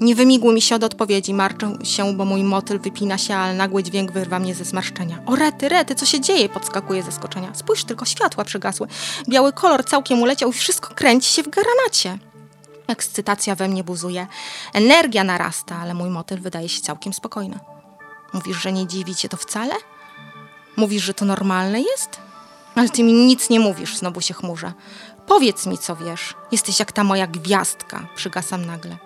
Nie 0.00 0.14
wymigły 0.14 0.54
mi 0.54 0.60
się 0.60 0.74
od 0.74 0.84
odpowiedzi, 0.84 1.34
marczę 1.34 1.78
się, 1.84 2.16
bo 2.16 2.24
mój 2.24 2.42
motyl 2.42 2.80
wypina 2.80 3.18
się, 3.18 3.34
ale 3.34 3.54
nagły 3.54 3.82
dźwięk 3.82 4.12
wyrwa 4.12 4.38
mnie 4.38 4.54
ze 4.54 4.64
zmarszczenia. 4.64 5.22
O 5.26 5.36
rety, 5.36 5.68
rety, 5.68 5.94
co 5.94 6.06
się 6.06 6.20
dzieje? 6.20 6.48
Podskakuje 6.48 7.02
ze 7.02 7.10
zaskoczenia. 7.10 7.54
Spójrz, 7.54 7.84
tylko 7.84 8.04
światła 8.04 8.44
przygasły. 8.44 8.86
Biały 9.28 9.52
kolor 9.52 9.84
całkiem 9.84 10.22
uleciał 10.22 10.50
i 10.50 10.52
wszystko 10.52 10.94
kręci 10.94 11.32
się 11.32 11.42
w 11.42 11.48
granacie. 11.48 12.18
Ekscytacja 12.86 13.54
we 13.54 13.68
mnie 13.68 13.84
buzuje. 13.84 14.26
Energia 14.74 15.24
narasta, 15.24 15.76
ale 15.76 15.94
mój 15.94 16.10
motyl 16.10 16.40
wydaje 16.40 16.68
się 16.68 16.80
całkiem 16.80 17.12
spokojny. 17.12 17.58
Mówisz, 18.32 18.56
że 18.56 18.72
nie 18.72 18.86
dziwi 18.86 19.14
cię 19.14 19.28
to 19.28 19.36
wcale? 19.36 19.74
Mówisz, 20.76 21.02
że 21.02 21.14
to 21.14 21.24
normalne 21.24 21.80
jest? 21.80 22.25
Ale 22.76 22.88
ty 22.88 23.02
mi 23.02 23.12
nic 23.12 23.50
nie 23.50 23.60
mówisz, 23.60 23.96
znowu 23.96 24.20
się 24.20 24.34
chmurzę. 24.34 24.72
Powiedz 25.26 25.66
mi, 25.66 25.78
co 25.78 25.96
wiesz. 25.96 26.34
Jesteś 26.52 26.78
jak 26.78 26.92
ta 26.92 27.04
moja 27.04 27.26
gwiazdka, 27.26 28.08
przygasam 28.16 28.66
nagle. 28.66 28.96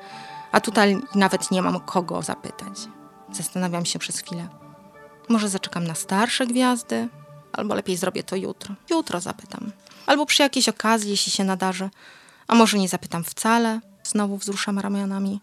A 0.53 0.61
tutaj 0.61 0.99
nawet 1.15 1.51
nie 1.51 1.63
mam 1.63 1.81
kogo 1.81 2.23
zapytać. 2.23 2.79
Zastanawiam 3.33 3.85
się 3.85 3.99
przez 3.99 4.19
chwilę. 4.19 4.49
Może 5.29 5.49
zaczekam 5.49 5.87
na 5.87 5.95
starsze 5.95 6.47
gwiazdy? 6.47 7.09
Albo 7.53 7.75
lepiej 7.75 7.97
zrobię 7.97 8.23
to 8.23 8.37
jutro. 8.37 8.75
Jutro 8.91 9.21
zapytam. 9.21 9.73
Albo 10.07 10.27
przy 10.27 10.43
jakiejś 10.43 10.69
okazji, 10.69 11.11
jeśli 11.11 11.33
się 11.33 11.45
nadarzy. 11.45 11.91
A 12.49 12.55
może 12.55 12.79
nie 12.79 12.89
zapytam 12.89 13.25
wcale? 13.25 13.81
Znowu 14.03 14.37
wzruszam 14.37 14.79
ramionami. 14.79 15.41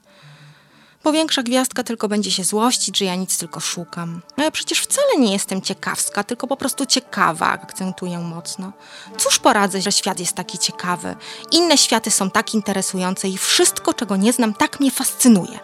Powiększa 1.03 1.43
gwiazdka 1.43 1.83
tylko 1.83 2.07
będzie 2.07 2.31
się 2.31 2.43
złościć, 2.43 2.97
że 2.97 3.05
ja 3.05 3.15
nic 3.15 3.38
tylko 3.38 3.60
szukam. 3.60 4.21
A 4.38 4.43
ja 4.43 4.51
przecież 4.51 4.79
wcale 4.79 5.17
nie 5.19 5.33
jestem 5.33 5.62
ciekawska, 5.62 6.23
tylko 6.23 6.47
po 6.47 6.57
prostu 6.57 6.86
ciekawa, 6.86 7.47
akcentuję 7.47 8.19
mocno. 8.19 8.73
Cóż 9.17 9.39
poradzę, 9.39 9.81
że 9.81 9.91
świat 9.91 10.19
jest 10.19 10.33
taki 10.33 10.57
ciekawy. 10.57 11.15
Inne 11.51 11.77
światy 11.77 12.12
są 12.12 12.29
tak 12.31 12.53
interesujące 12.53 13.27
i 13.27 13.38
wszystko, 13.38 13.93
czego 13.93 14.15
nie 14.15 14.33
znam, 14.33 14.53
tak 14.53 14.79
mnie 14.79 14.91
fascynuje. 14.91 15.60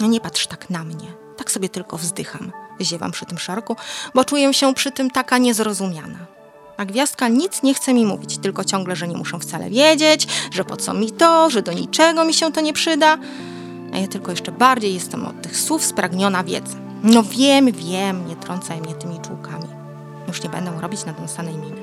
No 0.00 0.06
nie 0.06 0.20
patrz 0.20 0.46
tak 0.46 0.70
na 0.70 0.84
mnie. 0.84 1.12
Tak 1.36 1.50
sobie 1.50 1.68
tylko 1.68 1.98
wzdycham. 1.98 2.52
Ziewam 2.80 3.12
przy 3.12 3.26
tym 3.26 3.38
szarku, 3.38 3.76
bo 4.14 4.24
czuję 4.24 4.54
się 4.54 4.74
przy 4.74 4.92
tym 4.92 5.10
taka 5.10 5.38
niezrozumiana. 5.38 6.26
A 6.76 6.84
gwiazdka 6.84 7.28
nic 7.28 7.62
nie 7.62 7.74
chce 7.74 7.94
mi 7.94 8.06
mówić, 8.06 8.38
tylko 8.38 8.64
ciągle, 8.64 8.96
że 8.96 9.08
nie 9.08 9.16
muszę 9.16 9.38
wcale 9.38 9.70
wiedzieć, 9.70 10.26
że 10.50 10.64
po 10.64 10.76
co 10.76 10.94
mi 10.94 11.12
to, 11.12 11.50
że 11.50 11.62
do 11.62 11.72
niczego 11.72 12.24
mi 12.24 12.34
się 12.34 12.52
to 12.52 12.60
nie 12.60 12.72
przyda. 12.72 13.18
A 13.92 13.98
ja 13.98 14.06
tylko 14.06 14.30
jeszcze 14.30 14.52
bardziej 14.52 14.94
jestem 14.94 15.26
od 15.26 15.42
tych 15.42 15.56
słów 15.56 15.84
spragniona 15.84 16.44
wiedzy. 16.44 16.76
No 17.02 17.22
wiem, 17.22 17.72
wiem, 17.72 18.26
nie 18.28 18.36
trącaj 18.36 18.80
mnie 18.80 18.94
tymi 18.94 19.20
czułkami. 19.20 19.68
Już 20.28 20.42
nie 20.42 20.50
będę 20.50 20.80
robić 20.80 21.04
nadąsanej 21.04 21.54
miny. 21.54 21.80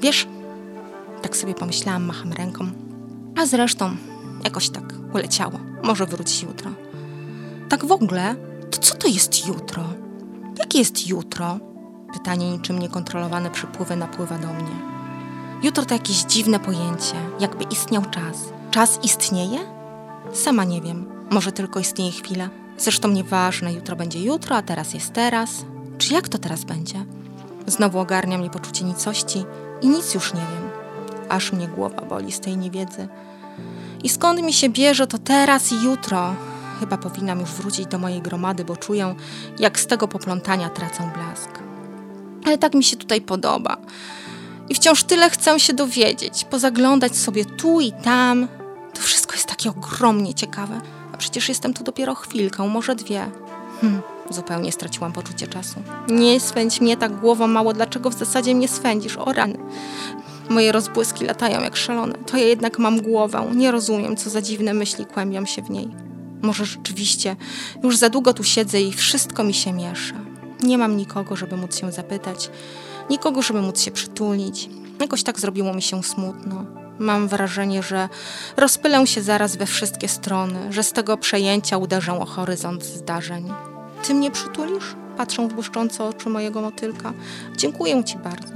Wiesz, 0.00 0.28
tak 1.22 1.36
sobie 1.36 1.54
pomyślałam, 1.54 2.04
macham 2.04 2.32
ręką. 2.32 2.66
A 3.36 3.46
zresztą, 3.46 3.96
jakoś 4.44 4.70
tak 4.70 4.94
uleciało. 5.14 5.58
Może 5.82 6.06
wróci 6.06 6.46
jutro. 6.46 6.70
Tak 7.68 7.84
w 7.84 7.92
ogóle, 7.92 8.36
to 8.70 8.78
co 8.78 8.94
to 8.94 9.08
jest 9.08 9.46
jutro? 9.46 9.84
Jakie 10.58 10.78
jest 10.78 11.08
jutro? 11.08 11.58
Pytanie 12.12 12.50
niczym 12.50 12.78
niekontrolowane 12.78 13.50
przypływy 13.50 13.96
napływa 13.96 14.38
do 14.38 14.46
mnie. 14.46 14.76
Jutro 15.62 15.84
to 15.84 15.94
jakieś 15.94 16.22
dziwne 16.22 16.60
pojęcie, 16.60 17.16
jakby 17.40 17.64
istniał 17.64 18.02
czas. 18.02 18.52
Czas 18.70 18.98
istnieje? 19.02 19.58
Sama 20.32 20.64
nie 20.64 20.80
wiem. 20.80 21.13
Może 21.34 21.52
tylko 21.52 21.80
istnieje 21.80 22.12
chwila. 22.12 22.48
Zresztą 22.78 23.08
nieważne, 23.08 23.72
jutro 23.72 23.96
będzie 23.96 24.22
jutro, 24.22 24.56
a 24.56 24.62
teraz 24.62 24.94
jest 24.94 25.12
teraz. 25.12 25.64
Czy 25.98 26.14
jak 26.14 26.28
to 26.28 26.38
teraz 26.38 26.64
będzie? 26.64 27.04
Znowu 27.66 27.98
ogarnia 27.98 28.38
mnie 28.38 28.50
poczucie 28.50 28.84
nicości 28.84 29.44
i 29.82 29.88
nic 29.88 30.14
już 30.14 30.34
nie 30.34 30.40
wiem. 30.40 30.70
Aż 31.28 31.52
mnie 31.52 31.68
głowa 31.68 32.02
boli 32.02 32.32
z 32.32 32.40
tej 32.40 32.56
niewiedzy. 32.56 33.08
I 34.02 34.08
skąd 34.08 34.42
mi 34.42 34.52
się 34.52 34.68
bierze 34.68 35.06
to 35.06 35.18
teraz 35.18 35.72
i 35.72 35.84
jutro? 35.84 36.34
Chyba 36.80 36.96
powinnam 36.96 37.40
już 37.40 37.50
wrócić 37.50 37.86
do 37.86 37.98
mojej 37.98 38.22
gromady, 38.22 38.64
bo 38.64 38.76
czuję, 38.76 39.14
jak 39.58 39.80
z 39.80 39.86
tego 39.86 40.08
poplątania 40.08 40.68
tracę 40.68 41.10
blask. 41.14 41.50
Ale 42.46 42.58
tak 42.58 42.74
mi 42.74 42.84
się 42.84 42.96
tutaj 42.96 43.20
podoba. 43.20 43.76
I 44.68 44.74
wciąż 44.74 45.04
tyle 45.04 45.30
chcę 45.30 45.60
się 45.60 45.72
dowiedzieć, 45.72 46.44
pozaglądać 46.44 47.16
sobie 47.16 47.44
tu 47.44 47.80
i 47.80 47.92
tam. 47.92 48.48
To 48.94 49.00
wszystko 49.00 49.34
jest 49.34 49.46
takie 49.46 49.70
ogromnie 49.70 50.34
ciekawe. 50.34 50.80
A 51.14 51.16
przecież 51.16 51.48
jestem 51.48 51.74
tu 51.74 51.84
dopiero 51.84 52.14
chwilkę, 52.14 52.68
może 52.68 52.94
dwie. 52.94 53.30
Hm, 53.80 54.02
zupełnie 54.30 54.72
straciłam 54.72 55.12
poczucie 55.12 55.46
czasu. 55.46 55.82
Nie 56.08 56.40
swędź 56.40 56.80
mnie 56.80 56.96
tak 56.96 57.20
głową 57.20 57.46
mało, 57.46 57.72
dlaczego 57.72 58.10
w 58.10 58.14
zasadzie 58.14 58.54
mnie 58.54 58.68
swędzisz? 58.68 59.16
O 59.16 59.32
rany. 59.32 59.58
Moje 60.48 60.72
rozbłyski 60.72 61.24
latają 61.24 61.60
jak 61.60 61.76
szalone. 61.76 62.14
To 62.14 62.36
ja 62.36 62.44
jednak 62.44 62.78
mam 62.78 63.00
głowę. 63.00 63.50
Nie 63.54 63.70
rozumiem, 63.70 64.16
co 64.16 64.30
za 64.30 64.42
dziwne 64.42 64.74
myśli 64.74 65.06
kłębią 65.06 65.46
się 65.46 65.62
w 65.62 65.70
niej. 65.70 65.88
Może 66.42 66.64
rzeczywiście 66.64 67.36
już 67.82 67.96
za 67.96 68.08
długo 68.08 68.34
tu 68.34 68.44
siedzę 68.44 68.80
i 68.80 68.92
wszystko 68.92 69.44
mi 69.44 69.54
się 69.54 69.72
miesza. 69.72 70.14
Nie 70.62 70.78
mam 70.78 70.96
nikogo, 70.96 71.36
żeby 71.36 71.56
móc 71.56 71.80
się 71.80 71.92
zapytać, 71.92 72.50
nikogo, 73.10 73.42
żeby 73.42 73.62
móc 73.62 73.80
się 73.80 73.90
przytulić. 73.90 74.68
Jakoś 75.00 75.22
tak 75.22 75.40
zrobiło 75.40 75.74
mi 75.74 75.82
się 75.82 76.02
smutno. 76.02 76.83
Mam 76.98 77.28
wrażenie, 77.28 77.82
że 77.82 78.08
rozpylę 78.56 79.06
się 79.06 79.22
zaraz 79.22 79.56
we 79.56 79.66
wszystkie 79.66 80.08
strony, 80.08 80.72
że 80.72 80.82
z 80.82 80.92
tego 80.92 81.16
przejęcia 81.16 81.76
uderzę 81.76 82.20
o 82.20 82.24
horyzont 82.24 82.84
zdarzeń. 82.84 83.52
Ty 84.06 84.14
mnie 84.14 84.30
przytulisz? 84.30 84.94
Patrzą 85.16 85.48
w 85.48 85.54
błyszczące 85.54 86.04
oczy 86.04 86.28
mojego 86.28 86.60
motylka. 86.60 87.12
Dziękuję 87.56 88.04
ci 88.04 88.18
bardzo. 88.18 88.54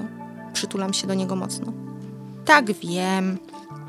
Przytulam 0.52 0.94
się 0.94 1.06
do 1.06 1.14
niego 1.14 1.36
mocno. 1.36 1.72
Tak 2.44 2.72
wiem. 2.72 3.38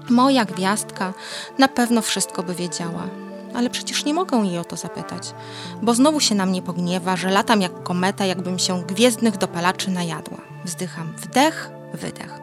Moja 0.10 0.46
gwiazdka 0.46 1.14
na 1.58 1.68
pewno 1.68 2.02
wszystko 2.02 2.44
by 2.44 2.56
wiedziała. 2.56 3.08
Ale 3.56 3.70
przecież 3.70 4.06
nie 4.06 4.14
mogę 4.14 4.38
jej 4.38 4.58
o 4.58 4.64
to 4.64 4.76
zapytać, 4.76 5.34
bo 5.82 5.94
znowu 5.94 6.20
się 6.20 6.36
na 6.36 6.46
mnie 6.46 6.62
pogniewa, 6.62 7.16
że 7.16 7.30
latam 7.30 7.62
jak 7.62 7.84
kometa, 7.84 8.26
jakbym 8.26 8.60
się 8.60 8.84
gwiezdnych 8.84 9.38
dopalaczy 9.38 9.92
najadła. 9.92 10.38
Wzdycham 10.66 11.14
wdech, 11.18 11.72
wydech. 11.94 12.34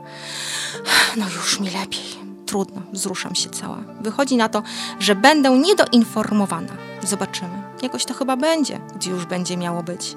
No 1.17 1.25
już 1.29 1.61
mi 1.61 1.71
lepiej. 1.71 2.27
Trudno, 2.47 2.83
wzruszam 2.93 3.35
się 3.35 3.51
cała. 3.51 3.79
Wychodzi 4.01 4.37
na 4.37 4.49
to, 4.49 4.63
że 5.01 5.15
będę 5.15 5.59
niedoinformowana. 5.59 6.73
Zobaczymy. 7.03 7.63
Jakoś 7.83 8.05
to 8.05 8.15
chyba 8.15 8.37
będzie, 8.37 8.81
gdzie 8.97 9.11
już 9.11 9.27
będzie 9.27 9.57
miało 9.57 9.83
być. 9.83 10.17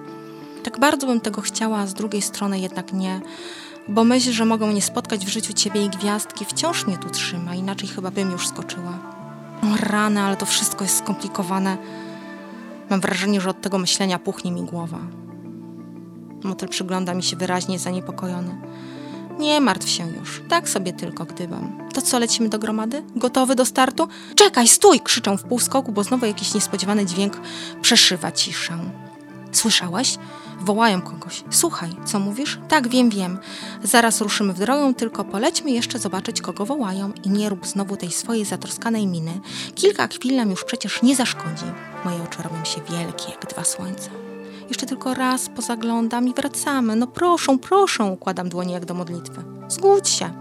Tak 0.63 0.79
bardzo 0.79 1.07
bym 1.07 1.21
tego 1.21 1.41
chciała, 1.41 1.77
a 1.77 1.87
z 1.87 1.93
drugiej 1.93 2.21
strony 2.21 2.59
jednak 2.59 2.93
nie, 2.93 3.21
bo 3.87 4.03
myśl, 4.03 4.31
że 4.31 4.45
mogą 4.45 4.71
nie 4.71 4.81
spotkać 4.81 5.25
w 5.25 5.29
życiu 5.29 5.53
ciebie 5.53 5.85
i 5.85 5.89
gwiazdki, 5.89 6.45
wciąż 6.45 6.87
mnie 6.87 6.97
tu 6.97 7.09
trzyma, 7.09 7.55
inaczej 7.55 7.89
chyba 7.89 8.11
bym 8.11 8.31
już 8.31 8.47
skoczyła. 8.47 8.99
Rany, 9.79 10.21
ale 10.21 10.37
to 10.37 10.45
wszystko 10.45 10.83
jest 10.83 10.97
skomplikowane. 10.97 11.77
Mam 12.89 13.01
wrażenie, 13.01 13.41
że 13.41 13.49
od 13.49 13.61
tego 13.61 13.77
myślenia 13.77 14.19
puchnie 14.19 14.51
mi 14.51 14.61
głowa. 14.61 14.99
Motyl 16.43 16.69
przygląda 16.69 17.13
mi 17.13 17.23
się 17.23 17.37
wyraźnie 17.37 17.79
zaniepokojony. 17.79 18.55
Nie 19.39 19.61
martw 19.61 19.89
się 19.89 20.11
już, 20.19 20.41
tak 20.49 20.69
sobie 20.69 20.93
tylko 20.93 21.25
gdybam. 21.25 21.89
To 21.93 22.01
co, 22.01 22.19
lecimy 22.19 22.49
do 22.49 22.59
gromady? 22.59 23.03
Gotowy 23.15 23.55
do 23.55 23.65
startu? 23.65 24.07
Czekaj, 24.35 24.67
stój! 24.67 24.99
krzyczą 24.99 25.37
w 25.37 25.43
półskoku, 25.43 25.91
bo 25.91 26.03
znowu 26.03 26.25
jakiś 26.25 26.53
niespodziewany 26.53 27.05
dźwięk 27.05 27.37
przeszywa 27.81 28.31
ciszę. 28.31 28.79
Słyszałeś? 29.51 30.17
Wołają 30.61 31.01
kogoś. 31.01 31.43
Słuchaj, 31.49 31.89
co 32.05 32.19
mówisz? 32.19 32.59
Tak, 32.67 32.87
wiem, 32.87 33.09
wiem. 33.09 33.39
Zaraz 33.83 34.21
ruszymy 34.21 34.53
w 34.53 34.59
drogę, 34.59 34.93
tylko 34.93 35.23
polećmy 35.23 35.71
jeszcze 35.71 35.99
zobaczyć, 35.99 36.41
kogo 36.41 36.65
wołają 36.65 37.11
i 37.23 37.29
nie 37.29 37.49
rób 37.49 37.67
znowu 37.67 37.97
tej 37.97 38.11
swojej 38.11 38.45
zatroskanej 38.45 39.07
miny. 39.07 39.39
Kilka 39.75 40.07
chwil 40.07 40.35
nam 40.35 40.49
już 40.49 40.63
przecież 40.63 41.01
nie 41.01 41.15
zaszkodzi. 41.15 41.65
Moje 42.05 42.23
oczy 42.23 42.43
robią 42.43 42.65
się 42.65 42.81
wielkie, 42.81 43.31
jak 43.31 43.45
dwa 43.45 43.63
słońca. 43.63 44.09
Jeszcze 44.69 44.85
tylko 44.85 45.13
raz 45.13 45.49
pozaglądam 45.49 46.27
i 46.27 46.33
wracamy. 46.33 46.95
No 46.95 47.07
proszę, 47.07 47.57
proszę, 47.57 48.03
układam 48.03 48.49
dłonie 48.49 48.73
jak 48.73 48.85
do 48.85 48.93
modlitwy. 48.93 49.43
Zgódź 49.67 50.09
się. 50.09 50.33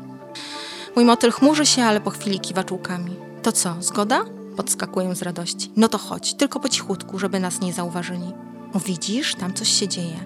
Mój 0.97 1.05
motyl 1.05 1.31
chmurzy 1.31 1.67
się, 1.67 1.85
ale 1.85 2.01
po 2.01 2.11
chwili 2.11 2.41
kiwa 2.41 2.65
czułkami. 2.65 3.17
To 3.43 3.53
co, 3.53 3.75
zgoda? 3.81 4.21
Podskakuję 4.57 5.15
z 5.15 5.23
radości. 5.23 5.73
No 5.77 5.89
to 5.89 5.99
chodź, 5.99 6.35
tylko 6.35 6.61
po 6.61 6.69
cichutku, 6.69 7.19
żeby 7.19 7.41
nas 7.41 7.61
nie 7.61 7.73
zauważyli. 7.73 8.33
O 8.75 8.81
widzisz, 8.81 9.35
tam 9.35 9.55
coś 9.55 9.69
się 9.69 9.89
dzieje. 9.89 10.19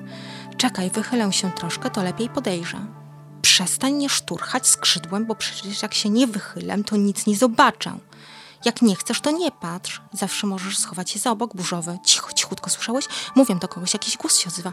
Czekaj, 0.57 0.91
wychylę 0.91 1.33
się 1.33 1.51
troszkę, 1.51 1.91
to 1.91 2.03
lepiej 2.03 2.29
podejrzę. 2.29 2.79
Przestań 3.43 3.93
nie 3.93 4.09
szturchać 4.09 4.67
skrzydłem, 4.67 5.27
bo 5.27 5.35
przecież 5.35 5.83
jak 5.83 5.95
się 5.95 6.11
nie 6.11 6.27
wychylę, 6.27 6.85
to 6.85 6.97
nic 6.97 7.27
nie 7.27 7.37
zobaczę. 7.37 7.93
Jak 8.65 8.83
nie 8.83 8.97
chcesz, 8.97 9.21
to 9.21 9.31
nie 9.31 9.51
patrz. 9.53 10.01
Zawsze 10.13 10.47
możesz 10.47 10.79
schować 10.79 11.11
się 11.11 11.19
za 11.19 11.31
obok 11.31 11.57
burzowy. 11.57 11.99
Cicho, 12.05 12.33
cichutko, 12.33 12.71
słyszałeś? 12.71 13.05
Mówię 13.35 13.55
do 13.55 13.69
kogoś, 13.69 13.93
jakiś 13.93 14.17
głos 14.17 14.39
się 14.39 14.49
odzywa. 14.49 14.73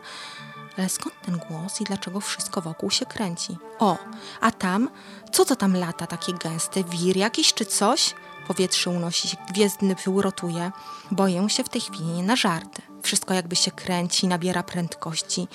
Ale 0.78 0.90
skąd 0.90 1.16
ten 1.22 1.38
głos 1.38 1.82
i 1.82 1.84
dlaczego 1.84 2.20
wszystko 2.20 2.62
wokół 2.62 2.92
się 2.92 3.06
kręci? 3.06 3.58
O, 3.80 3.98
a 4.42 4.52
tam? 4.52 4.90
Co 5.32 5.46
to 5.46 5.56
tam 5.56 5.76
lata 5.76 6.08
takie 6.08 6.34
gęste? 6.34 6.84
Wir 6.84 7.18
jakiś 7.18 7.54
czy 7.54 7.66
coś? 7.66 8.16
Powietrze 8.48 8.90
unosi 8.90 9.28
się, 9.28 9.38
gwiezdny 9.54 9.96
pył 9.96 10.22
rotuje. 10.22 10.72
Boję 11.12 11.50
się 11.50 11.64
w 11.64 11.70
tej 11.70 11.82
chwili 11.82 12.06
nie 12.06 12.24
na 12.24 12.36
żarty. 12.36 12.82
Wszystko 13.04 13.34
jakby 13.34 13.56
się 13.56 13.72
kręci, 13.72 14.28
nabiera 14.28 14.64
prędkości 14.64 15.48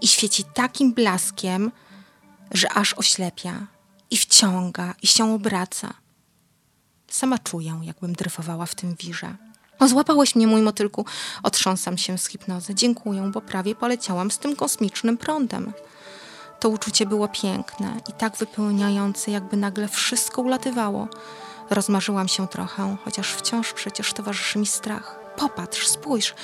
i 0.00 0.08
świeci 0.08 0.44
takim 0.44 0.92
blaskiem, 0.92 1.72
że 2.50 2.72
aż 2.72 2.94
oślepia 2.94 3.66
i 4.10 4.16
wciąga 4.16 4.94
i 5.02 5.06
się 5.06 5.34
obraca. 5.34 5.94
Sama 7.10 7.38
czuję, 7.38 7.80
jakbym 7.82 8.12
dryfowała 8.12 8.66
w 8.66 8.74
tym 8.74 8.94
wirze. 8.94 9.34
O, 9.78 9.88
złapałeś 9.88 10.34
mnie, 10.36 10.46
mój 10.46 10.62
motylku. 10.62 11.04
Otrząsam 11.42 11.98
się 11.98 12.18
z 12.18 12.26
hipnozy. 12.26 12.74
Dziękuję, 12.74 13.30
bo 13.34 13.40
prawie 13.40 13.74
poleciałam 13.74 14.30
z 14.30 14.38
tym 14.38 14.56
kosmicznym 14.56 15.18
prądem. 15.18 15.72
To 16.60 16.68
uczucie 16.68 17.06
było 17.06 17.28
piękne 17.28 18.00
i 18.08 18.12
tak 18.12 18.36
wypełniające, 18.36 19.30
jakby 19.30 19.56
nagle 19.56 19.88
wszystko 19.88 20.42
ulatywało. 20.42 21.08
Rozmarzyłam 21.70 22.28
się 22.28 22.48
trochę, 22.48 22.96
chociaż 23.04 23.32
wciąż 23.32 23.72
przecież 23.72 24.12
towarzyszy 24.12 24.58
mi 24.58 24.66
strach. 24.66 25.20
Popatrz, 25.36 25.86
spójrz. 25.86 26.34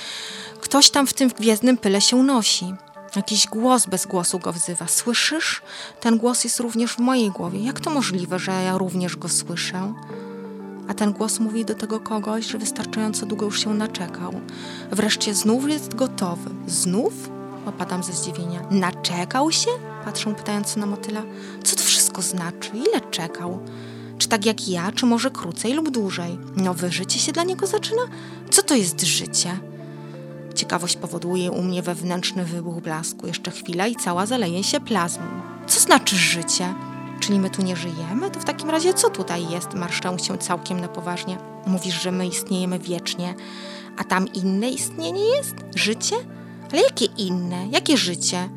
Ktoś 0.61 0.89
tam 0.89 1.07
w 1.07 1.13
tym 1.13 1.29
gwiezdnym 1.29 1.77
pyle 1.77 2.01
się 2.01 2.23
nosi. 2.23 2.73
Jakiś 3.15 3.47
głos 3.47 3.85
bez 3.85 4.05
głosu 4.05 4.39
go 4.39 4.53
wzywa. 4.53 4.87
Słyszysz? 4.87 5.61
Ten 5.99 6.17
głos 6.17 6.43
jest 6.43 6.59
również 6.59 6.93
w 6.93 6.99
mojej 6.99 7.31
głowie. 7.31 7.59
Jak 7.59 7.79
to 7.79 7.89
możliwe, 7.89 8.39
że 8.39 8.51
ja 8.51 8.77
również 8.77 9.15
go 9.15 9.29
słyszę? 9.29 9.93
A 10.87 10.93
ten 10.93 11.13
głos 11.13 11.39
mówi 11.39 11.65
do 11.65 11.75
tego 11.75 11.99
kogoś, 11.99 12.45
że 12.45 12.57
wystarczająco 12.57 13.25
długo 13.25 13.45
już 13.45 13.63
się 13.63 13.73
naczekał. 13.73 14.33
Wreszcie 14.91 15.33
znów 15.33 15.69
jest 15.69 15.95
gotowy. 15.95 16.49
Znów? 16.67 17.13
Opadam 17.65 18.03
ze 18.03 18.13
zdziwienia. 18.13 18.59
Naczekał 18.71 19.51
się? 19.51 19.69
Patrzą 20.05 20.35
pytająco 20.35 20.79
na 20.79 20.85
motyla. 20.85 21.21
Co 21.63 21.75
to 21.75 21.81
wszystko 21.81 22.21
znaczy? 22.21 22.69
Ile 22.73 23.01
czekał? 23.11 23.59
Czy 24.17 24.27
tak 24.27 24.45
jak 24.45 24.67
ja, 24.67 24.91
czy 24.91 25.05
może 25.05 25.31
krócej 25.31 25.73
lub 25.73 25.89
dłużej? 25.89 26.37
Nowe 26.55 26.91
życie 26.91 27.19
się 27.19 27.31
dla 27.31 27.43
niego 27.43 27.67
zaczyna? 27.67 28.01
Co 28.49 28.63
to 28.63 28.75
jest 28.75 29.01
życie? 29.01 29.59
Ciekawość 30.55 30.95
powoduje 30.95 31.51
u 31.51 31.61
mnie 31.61 31.81
wewnętrzny 31.81 32.45
wybuch 32.45 32.81
blasku. 32.81 33.27
Jeszcze 33.27 33.51
chwila 33.51 33.87
i 33.87 33.95
cała 33.95 34.25
zaleje 34.25 34.63
się 34.63 34.79
plazmą. 34.79 35.25
Co 35.67 35.79
znaczy 35.79 36.15
życie? 36.15 36.73
Czyli 37.27 37.39
my 37.39 37.49
tu 37.49 37.61
nie 37.61 37.75
żyjemy? 37.75 38.31
To 38.31 38.39
w 38.39 38.45
takim 38.45 38.69
razie 38.69 38.93
co 38.93 39.09
tutaj 39.09 39.49
jest? 39.49 39.73
Marszczę 39.73 40.19
się 40.19 40.37
całkiem 40.37 40.79
na 40.81 40.87
poważnie. 40.87 41.37
Mówisz, 41.65 42.01
że 42.01 42.11
my 42.11 42.27
istniejemy 42.27 42.79
wiecznie, 42.79 43.35
a 43.97 44.03
tam 44.03 44.27
inne 44.33 44.69
istnienie 44.69 45.25
jest? 45.25 45.55
Życie? 45.75 46.15
Ale 46.71 46.81
jakie 46.81 47.05
inne? 47.05 47.67
Jakie 47.67 47.97
życie? 47.97 48.49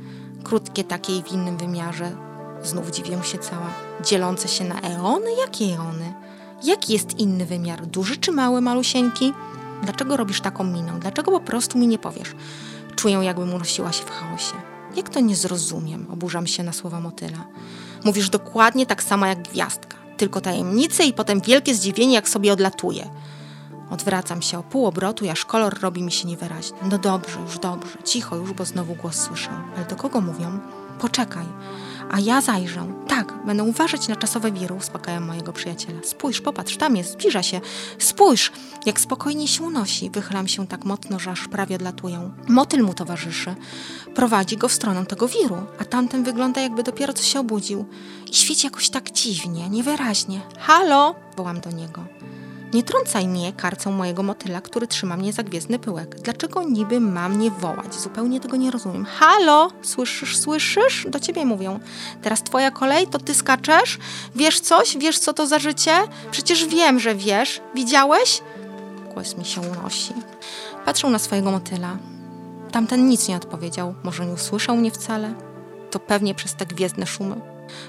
Krótkie 0.44 0.84
takie 0.84 1.16
i 1.16 1.22
w 1.22 1.32
innym 1.32 1.56
wymiarze. 1.56 2.16
Znów 2.62 2.90
dziwię 2.90 3.22
się 3.22 3.38
cała. 3.38 3.70
Dzielące 4.04 4.48
się 4.48 4.64
na 4.64 4.80
eony? 4.80 5.30
Jakie 5.40 5.64
eony? 5.64 6.14
Jaki 6.64 6.92
jest 6.92 7.18
inny 7.18 7.46
wymiar? 7.46 7.86
Duży 7.86 8.16
czy 8.16 8.32
mały, 8.32 8.60
malusieńki? 8.60 9.32
Dlaczego 9.82 10.16
robisz 10.16 10.40
taką 10.40 10.64
minę? 10.64 10.92
Dlaczego 11.00 11.30
po 11.30 11.40
prostu 11.40 11.78
mi 11.78 11.86
nie 11.86 11.98
powiesz? 11.98 12.34
Czuję, 12.96 13.18
jakbym 13.22 13.54
unosiła 13.54 13.92
się 13.92 14.04
w 14.04 14.10
chaosie. 14.10 14.54
Jak 14.96 15.08
to 15.08 15.20
nie 15.20 15.36
zrozumiem? 15.36 16.06
Oburzam 16.12 16.46
się 16.46 16.62
na 16.62 16.72
słowa 16.72 17.00
motyla. 17.00 17.46
Mówisz 18.04 18.30
dokładnie 18.30 18.86
tak 18.86 19.02
samo 19.02 19.26
jak 19.26 19.42
gwiazdka. 19.42 19.96
Tylko 20.16 20.40
tajemnice 20.40 21.04
i 21.04 21.12
potem 21.12 21.40
wielkie 21.40 21.74
zdziwienie, 21.74 22.14
jak 22.14 22.28
sobie 22.28 22.52
odlatuje. 22.52 23.08
Odwracam 23.90 24.42
się 24.42 24.58
o 24.58 24.62
pół 24.62 24.86
obrotu, 24.86 25.30
aż 25.30 25.44
kolor 25.44 25.80
robi 25.80 26.02
mi 26.02 26.12
się 26.12 26.28
niewyraźny. 26.28 26.78
No 26.90 26.98
dobrze, 26.98 27.40
już 27.40 27.58
dobrze, 27.58 27.98
cicho 28.04 28.36
już, 28.36 28.52
bo 28.52 28.64
znowu 28.64 28.94
głos 28.94 29.16
słyszę. 29.16 29.50
Ale 29.76 29.86
do 29.86 29.96
kogo 29.96 30.20
mówią? 30.20 30.60
Poczekaj, 30.98 31.46
a 32.10 32.20
ja 32.20 32.40
zajrzę. 32.40 32.86
Tak, 33.08 33.34
będę 33.46 33.62
uważać 33.64 34.08
na 34.08 34.16
czasowe 34.16 34.52
wiry, 34.52 34.74
uspokajam 34.74 35.24
mojego 35.24 35.52
przyjaciela. 35.52 36.00
Spójrz, 36.04 36.40
popatrz, 36.40 36.76
tam 36.76 36.96
jest, 36.96 37.12
zbliża 37.12 37.42
się. 37.42 37.60
Spójrz, 37.98 38.52
jak 38.86 39.00
spokojnie 39.00 39.48
się 39.48 39.64
unosi. 39.64 40.10
Wychylam 40.10 40.48
się 40.48 40.66
tak 40.66 40.84
mocno, 40.84 41.18
że 41.18 41.30
aż 41.30 41.48
prawie 41.48 41.76
odlatuję. 41.76 42.30
Motyl 42.48 42.82
mu 42.82 42.94
towarzyszy. 42.94 43.54
Prowadzi 44.14 44.56
go 44.56 44.68
w 44.68 44.72
stronę 44.72 45.06
tego 45.06 45.28
wiru, 45.28 45.56
a 45.78 45.84
tamten 45.84 46.24
wygląda 46.24 46.60
jakby 46.60 46.82
dopiero 46.82 47.12
co 47.12 47.22
się 47.22 47.40
obudził. 47.40 47.84
I 48.30 48.34
świeci 48.34 48.66
jakoś 48.66 48.90
tak 48.90 49.10
dziwnie, 49.10 49.70
niewyraźnie. 49.70 50.40
Halo! 50.58 51.14
Wołam 51.36 51.60
do 51.60 51.70
niego. 51.70 52.04
Nie 52.74 52.82
trącaj 52.82 53.28
mnie 53.28 53.52
karcą 53.52 53.92
mojego 53.92 54.22
motyla, 54.22 54.60
który 54.60 54.86
trzyma 54.86 55.16
mnie 55.16 55.32
za 55.32 55.42
gwiezdny 55.42 55.78
pyłek. 55.78 56.20
Dlaczego 56.20 56.62
niby 56.62 57.00
mam 57.00 57.38
nie 57.38 57.50
wołać? 57.50 57.94
Zupełnie 57.94 58.40
tego 58.40 58.56
nie 58.56 58.70
rozumiem. 58.70 59.04
Halo? 59.04 59.70
Słyszysz, 59.82 60.38
słyszysz? 60.38 61.06
Do 61.10 61.20
ciebie 61.20 61.44
mówią. 61.44 61.80
Teraz 62.22 62.42
twoja 62.42 62.70
kolej, 62.70 63.06
to 63.06 63.18
ty 63.18 63.34
skaczesz? 63.34 63.98
Wiesz 64.34 64.60
coś? 64.60 64.96
Wiesz, 64.96 65.18
co 65.18 65.32
to 65.32 65.46
za 65.46 65.58
życie? 65.58 65.92
Przecież 66.30 66.66
wiem, 66.66 67.00
że 67.00 67.14
wiesz. 67.14 67.60
Widziałeś? 67.74 68.42
Głos 69.14 69.36
mi 69.36 69.44
się 69.44 69.60
unosi. 69.60 70.14
Patrzę 70.84 71.10
na 71.10 71.18
swojego 71.18 71.50
motyla. 71.50 71.96
Tamten 72.72 73.08
nic 73.08 73.28
nie 73.28 73.36
odpowiedział. 73.36 73.94
Może 74.02 74.26
nie 74.26 74.32
usłyszał 74.32 74.76
mnie 74.76 74.90
wcale? 74.90 75.34
To 75.90 75.98
pewnie 75.98 76.34
przez 76.34 76.54
te 76.54 76.66
gwiezdne 76.66 77.06
szumy. 77.06 77.40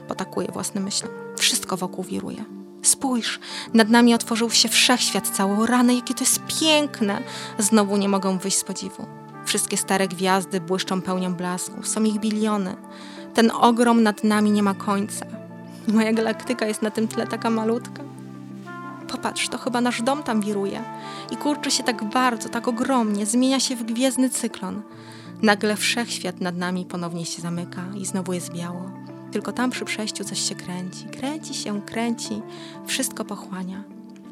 Potakuję 0.07 0.47
własne 0.51 0.81
myśli. 0.81 1.09
Wszystko 1.37 1.77
wokół 1.77 2.03
wiruje. 2.03 2.60
Spójrz, 2.81 3.39
nad 3.73 3.89
nami 3.89 4.13
otworzył 4.13 4.49
się 4.51 4.69
wszechświat 4.69 5.27
cały. 5.27 5.67
Rany, 5.67 5.95
jakie 5.95 6.13
to 6.13 6.23
jest 6.23 6.41
piękne! 6.59 7.21
Znowu 7.57 7.97
nie 7.97 8.09
mogą 8.09 8.37
wyjść 8.37 8.57
z 8.57 8.63
podziwu. 8.63 9.05
Wszystkie 9.45 9.77
stare 9.77 10.07
gwiazdy 10.07 10.61
błyszczą 10.61 11.01
pełnią 11.01 11.33
blasku. 11.33 11.83
Są 11.83 12.03
ich 12.03 12.19
biliony. 12.19 12.75
Ten 13.33 13.51
ogrom 13.51 14.03
nad 14.03 14.23
nami 14.23 14.51
nie 14.51 14.63
ma 14.63 14.73
końca. 14.73 15.25
Moja 15.87 16.13
galaktyka 16.13 16.65
jest 16.65 16.81
na 16.81 16.91
tym 16.91 17.07
tle 17.07 17.27
taka 17.27 17.49
malutka. 17.49 18.03
Popatrz, 19.07 19.47
to 19.47 19.57
chyba 19.57 19.81
nasz 19.81 20.01
dom 20.01 20.23
tam 20.23 20.41
wiruje. 20.41 20.83
I 21.31 21.37
kurczy 21.37 21.71
się 21.71 21.83
tak 21.83 22.03
bardzo, 22.03 22.49
tak 22.49 22.67
ogromnie, 22.67 23.25
zmienia 23.25 23.59
się 23.59 23.75
w 23.75 23.83
gwiezdny 23.83 24.29
cyklon. 24.29 24.81
Nagle 25.41 25.75
wszechświat 25.75 26.41
nad 26.41 26.57
nami 26.57 26.85
ponownie 26.85 27.25
się 27.25 27.41
zamyka 27.41 27.81
i 27.95 28.05
znowu 28.05 28.33
jest 28.33 28.53
biało. 28.53 28.91
Tylko 29.31 29.51
tam 29.51 29.69
przy 29.69 29.85
przejściu 29.85 30.23
coś 30.23 30.39
się 30.39 30.55
kręci. 30.55 31.05
Kręci 31.05 31.53
się, 31.53 31.81
kręci, 31.81 32.41
wszystko 32.87 33.25
pochłania. 33.25 33.83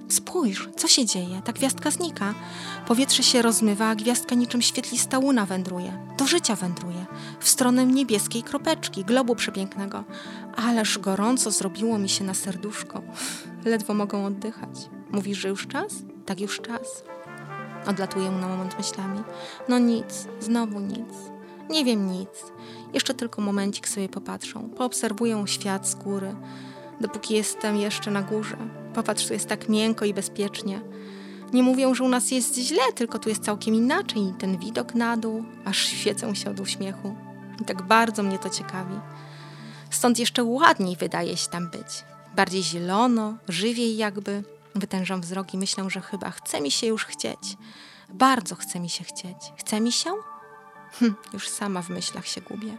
Spójrz, 0.10 0.70
co 0.78 0.88
się 0.88 1.06
dzieje? 1.06 1.42
Ta 1.46 1.54
gwiazdka 1.54 1.92
znika. 1.92 2.34
Powietrze 2.88 3.24
się 3.24 3.42
rozmywa, 3.42 3.86
a 3.86 3.96
gwiazdka 3.96 4.36
niczym 4.36 4.62
świetlista 4.62 5.20
łuna 5.20 5.46
wędruje. 5.46 6.08
Do 6.18 6.28
życia 6.28 6.56
wędruje. 6.56 7.06
W 7.40 7.50
stronę 7.50 7.86
niebieskiej 7.86 8.44
kropeczki, 8.44 9.06
globu 9.06 9.36
przepięknego. 9.36 10.04
Ależ 10.56 11.00
gorąco 11.00 11.52
zrobiło 11.52 11.98
mi 11.98 12.10
się 12.10 12.24
na 12.24 12.34
serduszko. 12.34 13.02
Ledwo 13.66 13.94
mogą 13.94 14.26
oddychać. 14.26 14.90
Mówisz, 15.12 15.38
że 15.38 15.48
już 15.48 15.68
czas? 15.68 15.94
Tak 16.26 16.42
już 16.42 16.62
czas. 16.62 17.04
Odlatuję 17.88 18.32
mu 18.32 18.38
na 18.38 18.48
moment 18.48 18.78
myślami. 18.78 19.20
No 19.70 19.80
nic, 19.80 20.28
znowu 20.40 20.80
nic. 20.80 21.39
Nie 21.70 21.86
wiem 21.86 22.12
nic. 22.12 22.30
Jeszcze 22.94 23.14
tylko 23.14 23.42
momencik 23.42 23.88
sobie 23.88 24.10
popatrzą. 24.10 24.70
Poobserwują 24.70 25.48
świat 25.48 25.88
z 25.88 25.96
góry. 25.96 26.36
Dopóki 27.02 27.34
jestem 27.34 27.78
jeszcze 27.78 28.12
na 28.12 28.22
górze. 28.22 28.58
Popatrz, 28.94 29.28
tu 29.28 29.34
jest 29.34 29.48
tak 29.48 29.70
miękko 29.70 30.06
i 30.06 30.14
bezpiecznie. 30.14 30.82
Nie 31.54 31.64
mówią, 31.64 31.96
że 31.96 32.04
u 32.04 32.10
nas 32.10 32.32
jest 32.32 32.56
źle, 32.56 32.94
tylko 32.96 33.20
tu 33.20 33.30
jest 33.30 33.44
całkiem 33.44 33.76
inaczej. 33.76 34.34
Ten 34.40 34.58
widok 34.58 34.96
na 34.96 35.18
dół, 35.18 35.44
aż 35.66 35.78
świecę 35.78 36.36
się 36.36 36.50
od 36.50 36.60
uśmiechu. 36.60 37.16
I 37.62 37.66
tak 37.66 37.82
bardzo 37.82 38.24
mnie 38.24 38.40
to 38.40 38.50
ciekawi. 38.50 38.96
Stąd 39.90 40.20
jeszcze 40.20 40.44
ładniej 40.44 40.96
wydaje 40.96 41.38
się 41.38 41.50
tam 41.50 41.70
być. 41.70 42.04
Bardziej 42.36 42.64
zielono, 42.64 43.38
żywiej 43.48 43.98
jakby. 43.98 44.44
Wytężam 44.76 45.22
wzrok 45.22 45.54
i 45.54 45.58
myślę, 45.58 45.90
że 45.90 46.02
chyba 46.02 46.32
chce 46.32 46.62
mi 46.62 46.72
się 46.72 46.88
już 46.88 47.06
chcieć. 47.06 47.58
Bardzo 48.14 48.56
chce 48.56 48.80
mi 48.80 48.90
się 48.90 49.04
chcieć. 49.04 49.38
Chce 49.58 49.82
mi 49.82 49.92
się? 49.92 50.12
Hm, 50.92 51.16
już 51.34 51.50
sama 51.50 51.82
w 51.82 51.90
myślach 51.90 52.28
się 52.28 52.42
gubię. 52.42 52.78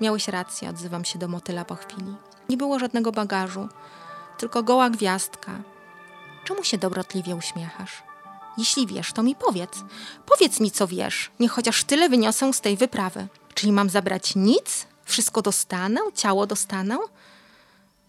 Miałeś 0.00 0.28
rację, 0.28 0.70
odzywam 0.70 1.04
się 1.04 1.18
do 1.18 1.28
motyla 1.28 1.64
po 1.64 1.74
chwili. 1.74 2.14
Nie 2.48 2.56
było 2.56 2.78
żadnego 2.78 3.12
bagażu, 3.12 3.68
tylko 4.38 4.62
goła 4.62 4.90
gwiazdka. 4.90 5.52
Czemu 6.44 6.64
się 6.64 6.78
dobrotliwie 6.78 7.36
uśmiechasz? 7.36 8.02
Jeśli 8.58 8.86
wiesz, 8.86 9.12
to 9.12 9.22
mi 9.22 9.34
powiedz. 9.34 9.84
Powiedz 10.26 10.60
mi, 10.60 10.70
co 10.70 10.86
wiesz. 10.86 11.30
Niech 11.40 11.52
chociaż 11.52 11.84
tyle 11.84 12.08
wyniosę 12.08 12.52
z 12.52 12.60
tej 12.60 12.76
wyprawy. 12.76 13.28
Czyli 13.54 13.72
mam 13.72 13.90
zabrać 13.90 14.34
nic? 14.36 14.86
Wszystko 15.04 15.42
dostanę? 15.42 16.00
Ciało 16.14 16.46
dostanę? 16.46 16.98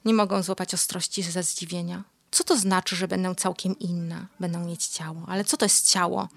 Nie 0.05 0.13
mogą 0.13 0.43
złapać 0.43 0.73
ostrości 0.73 1.23
ze 1.23 1.43
zdziwienia. 1.43 2.03
Co 2.31 2.43
to 2.43 2.57
znaczy, 2.57 2.95
że 2.95 3.07
będę 3.07 3.35
całkiem 3.35 3.79
inna? 3.79 4.25
Będę 4.39 4.59
mieć 4.59 4.87
ciało. 4.87 5.21
Ale 5.27 5.43
co 5.43 5.57
to 5.57 5.65
jest 5.65 5.89
ciało? 5.89 6.27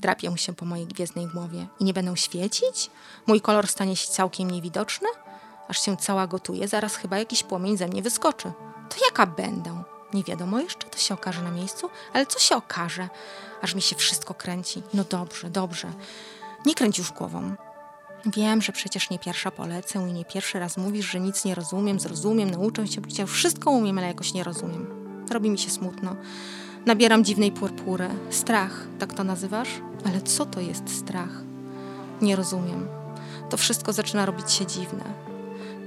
Drapię 0.00 0.32
się 0.36 0.52
po 0.52 0.64
mojej 0.64 0.86
gwiezdnej 0.86 1.26
głowie 1.26 1.66
i 1.80 1.84
nie 1.84 1.94
będę 1.94 2.16
świecić? 2.16 2.90
Mój 3.26 3.40
kolor 3.40 3.68
stanie 3.68 3.96
się 3.96 4.08
całkiem 4.08 4.50
niewidoczny? 4.50 5.08
Aż 5.68 5.84
się 5.84 5.96
cała 5.96 6.26
gotuje, 6.26 6.68
zaraz 6.68 6.96
chyba 6.96 7.18
jakiś 7.18 7.42
płomień 7.42 7.76
ze 7.76 7.88
mnie 7.88 8.02
wyskoczy. 8.02 8.52
To 8.88 9.04
jaka 9.04 9.26
będę? 9.26 9.82
Nie 10.14 10.24
wiadomo 10.24 10.60
jeszcze, 10.60 10.86
to 10.86 10.98
się 10.98 11.14
okaże 11.14 11.42
na 11.42 11.50
miejscu, 11.50 11.90
ale 12.12 12.26
co 12.26 12.38
się 12.38 12.56
okaże? 12.56 13.08
Aż 13.62 13.74
mi 13.74 13.82
się 13.82 13.96
wszystko 13.96 14.34
kręci. 14.34 14.82
No 14.94 15.04
dobrze, 15.04 15.50
dobrze. 15.50 15.92
Nie 16.66 16.74
kręć 16.74 16.98
już 16.98 17.12
głową. 17.12 17.54
Wiem, 18.26 18.62
że 18.62 18.72
przecież 18.72 19.10
nie 19.10 19.18
pierwsza 19.18 19.50
polecę 19.50 20.08
i 20.08 20.12
nie 20.12 20.24
pierwszy 20.24 20.58
raz 20.58 20.76
mówisz, 20.76 21.10
że 21.10 21.20
nic 21.20 21.44
nie 21.44 21.54
rozumiem, 21.54 22.00
zrozumiem, 22.00 22.50
nauczę 22.50 22.86
się, 22.86 23.00
przecież 23.00 23.30
wszystko 23.30 23.70
umiem, 23.70 23.98
ale 23.98 24.06
jakoś 24.06 24.32
nie 24.32 24.44
rozumiem. 24.44 24.86
Robi 25.30 25.50
mi 25.50 25.58
się 25.58 25.70
smutno. 25.70 26.16
Nabieram 26.86 27.24
dziwnej 27.24 27.52
purpury. 27.52 28.08
Strach, 28.30 28.86
tak 28.98 29.12
to 29.14 29.24
nazywasz? 29.24 29.68
Ale 30.06 30.20
co 30.20 30.46
to 30.46 30.60
jest 30.60 30.96
strach? 30.98 31.42
Nie 32.22 32.36
rozumiem. 32.36 32.88
To 33.50 33.56
wszystko 33.56 33.92
zaczyna 33.92 34.26
robić 34.26 34.52
się 34.52 34.66
dziwne. 34.66 35.04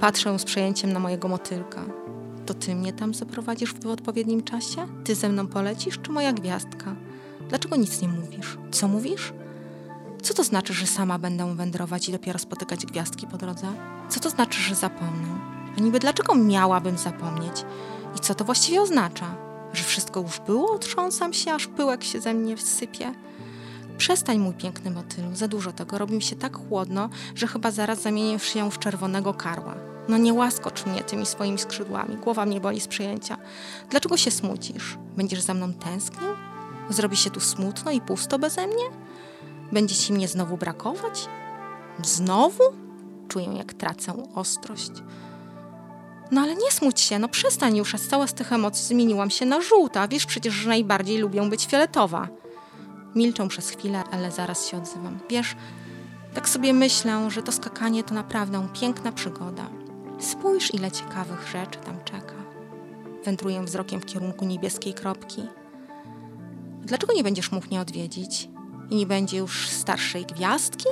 Patrzę 0.00 0.38
z 0.38 0.44
przejęciem 0.44 0.92
na 0.92 1.00
mojego 1.00 1.28
motylka. 1.28 1.84
To 2.46 2.54
ty 2.54 2.74
mnie 2.74 2.92
tam 2.92 3.14
zaprowadzisz 3.14 3.74
w 3.74 3.86
odpowiednim 3.86 4.42
czasie? 4.42 4.86
Ty 5.04 5.14
ze 5.14 5.28
mną 5.28 5.46
polecisz, 5.46 5.98
czy 6.02 6.10
moja 6.12 6.32
gwiazdka? 6.32 6.96
Dlaczego 7.48 7.76
nic 7.76 8.02
nie 8.02 8.08
mówisz? 8.08 8.58
Co 8.70 8.88
mówisz? 8.88 9.32
Co 10.22 10.34
to 10.34 10.44
znaczy, 10.44 10.74
że 10.74 10.86
sama 10.86 11.18
będę 11.18 11.56
wędrować 11.56 12.08
i 12.08 12.12
dopiero 12.12 12.38
spotykać 12.38 12.86
gwiazdki 12.86 13.26
po 13.26 13.36
drodze? 13.36 13.66
Co 14.08 14.20
to 14.20 14.30
znaczy, 14.30 14.60
że 14.60 14.74
zapomnę? 14.74 15.28
A 15.78 15.80
niby 15.80 15.98
dlaczego 15.98 16.34
miałabym 16.34 16.98
zapomnieć? 16.98 17.64
I 18.16 18.20
co 18.20 18.34
to 18.34 18.44
właściwie 18.44 18.82
oznacza? 18.82 19.53
Że 19.74 19.84
wszystko 19.84 20.20
już 20.20 20.40
było? 20.40 20.72
Otrząsam 20.72 21.32
się, 21.32 21.52
aż 21.52 21.66
pyłek 21.66 22.04
się 22.04 22.20
ze 22.20 22.34
mnie 22.34 22.56
wsypie? 22.56 23.14
Przestań, 23.98 24.38
mój 24.38 24.54
piękny 24.54 24.90
motylu, 24.90 25.34
za 25.34 25.48
dużo 25.48 25.72
tego. 25.72 25.98
Robi 25.98 26.14
mi 26.14 26.22
się 26.22 26.36
tak 26.36 26.56
chłodno, 26.68 27.08
że 27.34 27.46
chyba 27.46 27.70
zaraz 27.70 28.02
zamienię 28.02 28.38
się 28.38 28.70
w 28.70 28.78
czerwonego 28.78 29.34
karła. 29.34 29.74
No 30.08 30.18
nie 30.18 30.34
łaskocz 30.34 30.86
mnie 30.86 31.02
tymi 31.02 31.26
swoimi 31.26 31.58
skrzydłami. 31.58 32.16
Głowa 32.16 32.46
mnie 32.46 32.60
boli 32.60 32.80
z 32.80 32.88
przejęcia. 32.88 33.36
Dlaczego 33.90 34.16
się 34.16 34.30
smucisz? 34.30 34.98
Będziesz 35.16 35.40
za 35.40 35.54
mną 35.54 35.72
tęsknił? 35.72 36.30
Zrobi 36.90 37.16
się 37.16 37.30
tu 37.30 37.40
smutno 37.40 37.90
i 37.90 38.00
pusto 38.00 38.38
beze 38.38 38.66
mnie? 38.66 38.84
Będzie 39.72 39.94
ci 39.94 40.12
mnie 40.12 40.28
znowu 40.28 40.56
brakować? 40.56 41.28
Znowu? 42.02 42.62
Czuję, 43.28 43.46
jak 43.46 43.74
tracę 43.74 44.12
ostrość. 44.34 44.92
No 46.34 46.40
ale 46.40 46.54
nie 46.54 46.70
smuć 46.70 47.00
się, 47.00 47.18
no 47.18 47.28
przestań 47.28 47.76
już, 47.76 47.94
a 47.94 47.98
cała 47.98 48.26
z 48.26 48.34
tych 48.34 48.52
emocji 48.52 48.86
zmieniłam 48.86 49.30
się 49.30 49.46
na 49.46 49.60
żółta. 49.60 50.08
Wiesz 50.08 50.26
przecież, 50.26 50.54
że 50.54 50.68
najbardziej 50.68 51.18
lubię 51.18 51.42
być 51.42 51.66
fioletowa. 51.66 52.28
Milczą 53.14 53.48
przez 53.48 53.70
chwilę, 53.70 54.04
ale 54.12 54.32
zaraz 54.32 54.68
się 54.68 54.76
odzywam. 54.76 55.18
Wiesz, 55.30 55.56
tak 56.34 56.48
sobie 56.48 56.72
myślę, 56.72 57.30
że 57.30 57.42
to 57.42 57.52
skakanie 57.52 58.04
to 58.04 58.14
naprawdę 58.14 58.68
piękna 58.80 59.12
przygoda. 59.12 59.68
Spójrz, 60.20 60.74
ile 60.74 60.90
ciekawych 60.90 61.48
rzeczy 61.52 61.78
tam 61.78 62.04
czeka. 62.04 62.34
Wędruję 63.24 63.62
wzrokiem 63.62 64.00
w 64.00 64.06
kierunku 64.06 64.44
niebieskiej 64.44 64.94
kropki. 64.94 65.42
Dlaczego 66.82 67.12
nie 67.12 67.24
będziesz 67.24 67.52
mógł 67.52 67.66
mnie 67.66 67.80
odwiedzić? 67.80 68.48
I 68.90 68.96
nie 68.96 69.06
będzie 69.06 69.38
już 69.38 69.68
starszej 69.68 70.26
gwiazdki? 70.26 70.88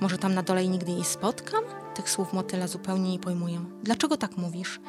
Może 0.00 0.18
tam 0.18 0.34
na 0.34 0.42
dole 0.42 0.68
nigdy 0.68 0.92
jej 0.92 1.04
spotkam? 1.04 1.64
Tych 1.94 2.10
słów 2.10 2.32
motyla 2.32 2.66
zupełnie 2.66 3.10
nie 3.10 3.18
pojmuję. 3.18 3.64
Dlaczego 3.82 4.16
tak 4.16 4.36
mówisz? 4.36 4.80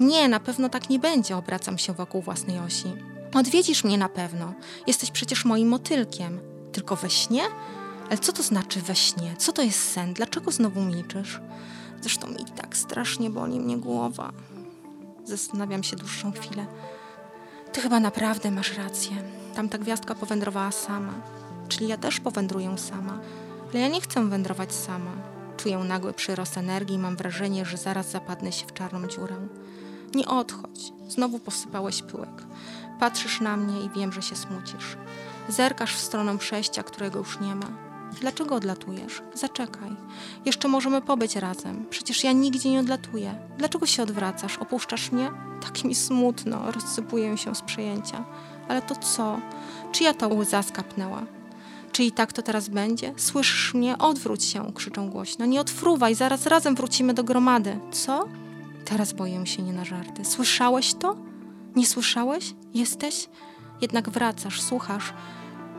Nie, 0.00 0.28
na 0.28 0.40
pewno 0.40 0.68
tak 0.68 0.90
nie 0.90 0.98
będzie, 0.98 1.36
obracam 1.36 1.78
się 1.78 1.92
wokół 1.92 2.22
własnej 2.22 2.58
osi. 2.58 2.92
Odwiedzisz 3.34 3.84
mnie 3.84 3.98
na 3.98 4.08
pewno. 4.08 4.54
Jesteś 4.86 5.10
przecież 5.10 5.44
moim 5.44 5.68
motylkiem. 5.68 6.40
Tylko 6.72 6.96
we 6.96 7.10
śnie? 7.10 7.42
Ale 8.08 8.18
co 8.18 8.32
to 8.32 8.42
znaczy 8.42 8.80
we 8.80 8.96
śnie? 8.96 9.34
Co 9.38 9.52
to 9.52 9.62
jest 9.62 9.92
sen? 9.92 10.14
Dlaczego 10.14 10.50
znowu 10.50 10.80
milczysz? 10.80 11.40
Zresztą 12.00 12.28
i 12.28 12.44
tak 12.44 12.76
strasznie 12.76 13.30
boli 13.30 13.60
mnie 13.60 13.76
głowa. 13.76 14.32
Zastanawiam 15.24 15.82
się 15.82 15.96
dłuższą 15.96 16.32
chwilę. 16.32 16.66
Ty 17.72 17.80
chyba 17.80 18.00
naprawdę 18.00 18.50
masz 18.50 18.76
rację. 18.76 19.16
Tamta 19.54 19.78
gwiazdka 19.78 20.14
powędrowała 20.14 20.72
sama. 20.72 21.14
Czyli 21.68 21.88
ja 21.88 21.96
też 21.96 22.20
powędruję 22.20 22.78
sama. 22.78 23.18
Ale 23.70 23.80
ja 23.80 23.88
nie 23.88 24.00
chcę 24.00 24.28
wędrować 24.28 24.72
sama. 24.72 25.37
Czuję 25.58 25.78
nagły 25.78 26.12
przyrost 26.12 26.58
energii 26.58 26.96
i 26.96 26.98
mam 26.98 27.16
wrażenie, 27.16 27.64
że 27.64 27.76
zaraz 27.76 28.10
zapadnę 28.10 28.52
się 28.52 28.66
w 28.66 28.72
czarną 28.72 29.06
dziurę. 29.06 29.36
Nie 30.14 30.26
odchodź. 30.26 30.92
Znowu 31.08 31.38
posypałeś 31.38 32.02
pyłek. 32.02 32.44
Patrzysz 33.00 33.40
na 33.40 33.56
mnie 33.56 33.80
i 33.80 33.90
wiem, 33.90 34.12
że 34.12 34.22
się 34.22 34.36
smucisz. 34.36 34.96
Zerkasz 35.48 35.94
w 35.94 36.00
stronę 36.00 36.38
przejścia, 36.38 36.82
którego 36.82 37.18
już 37.18 37.40
nie 37.40 37.54
ma. 37.54 37.66
Dlaczego 38.20 38.54
odlatujesz? 38.54 39.22
Zaczekaj. 39.34 39.90
Jeszcze 40.44 40.68
możemy 40.68 41.02
pobyć 41.02 41.36
razem. 41.36 41.86
Przecież 41.90 42.24
ja 42.24 42.32
nigdzie 42.32 42.70
nie 42.70 42.80
odlatuję. 42.80 43.34
Dlaczego 43.58 43.86
się 43.86 44.02
odwracasz? 44.02 44.58
Opuszczasz 44.58 45.12
mnie? 45.12 45.30
Tak 45.60 45.84
mi 45.84 45.94
smutno. 45.94 46.72
Rozsypuję 46.72 47.38
się 47.38 47.54
z 47.54 47.62
przejęcia. 47.62 48.24
Ale 48.68 48.82
to 48.82 48.96
co? 48.96 49.40
Czyja 49.92 50.14
ta 50.14 50.26
łza 50.26 50.62
skapnęła? 50.62 51.37
Czy 51.98 52.04
i 52.04 52.12
tak 52.12 52.32
to 52.32 52.42
teraz 52.42 52.68
będzie? 52.68 53.14
Słyszysz 53.16 53.74
mnie? 53.74 53.98
Odwróć 53.98 54.44
się, 54.44 54.72
krzyczą 54.72 55.10
głośno. 55.10 55.46
Nie 55.46 55.60
odfruwaj, 55.60 56.14
zaraz 56.14 56.46
razem 56.46 56.74
wrócimy 56.74 57.14
do 57.14 57.24
gromady. 57.24 57.78
Co? 57.92 58.28
Teraz 58.84 59.12
boję 59.12 59.46
się 59.46 59.62
nie 59.62 59.72
na 59.72 59.84
żarty. 59.84 60.24
Słyszałeś 60.24 60.94
to? 60.94 61.16
Nie 61.76 61.86
słyszałeś? 61.86 62.54
Jesteś? 62.74 63.28
Jednak 63.80 64.10
wracasz, 64.10 64.60
słuchasz 64.60 65.12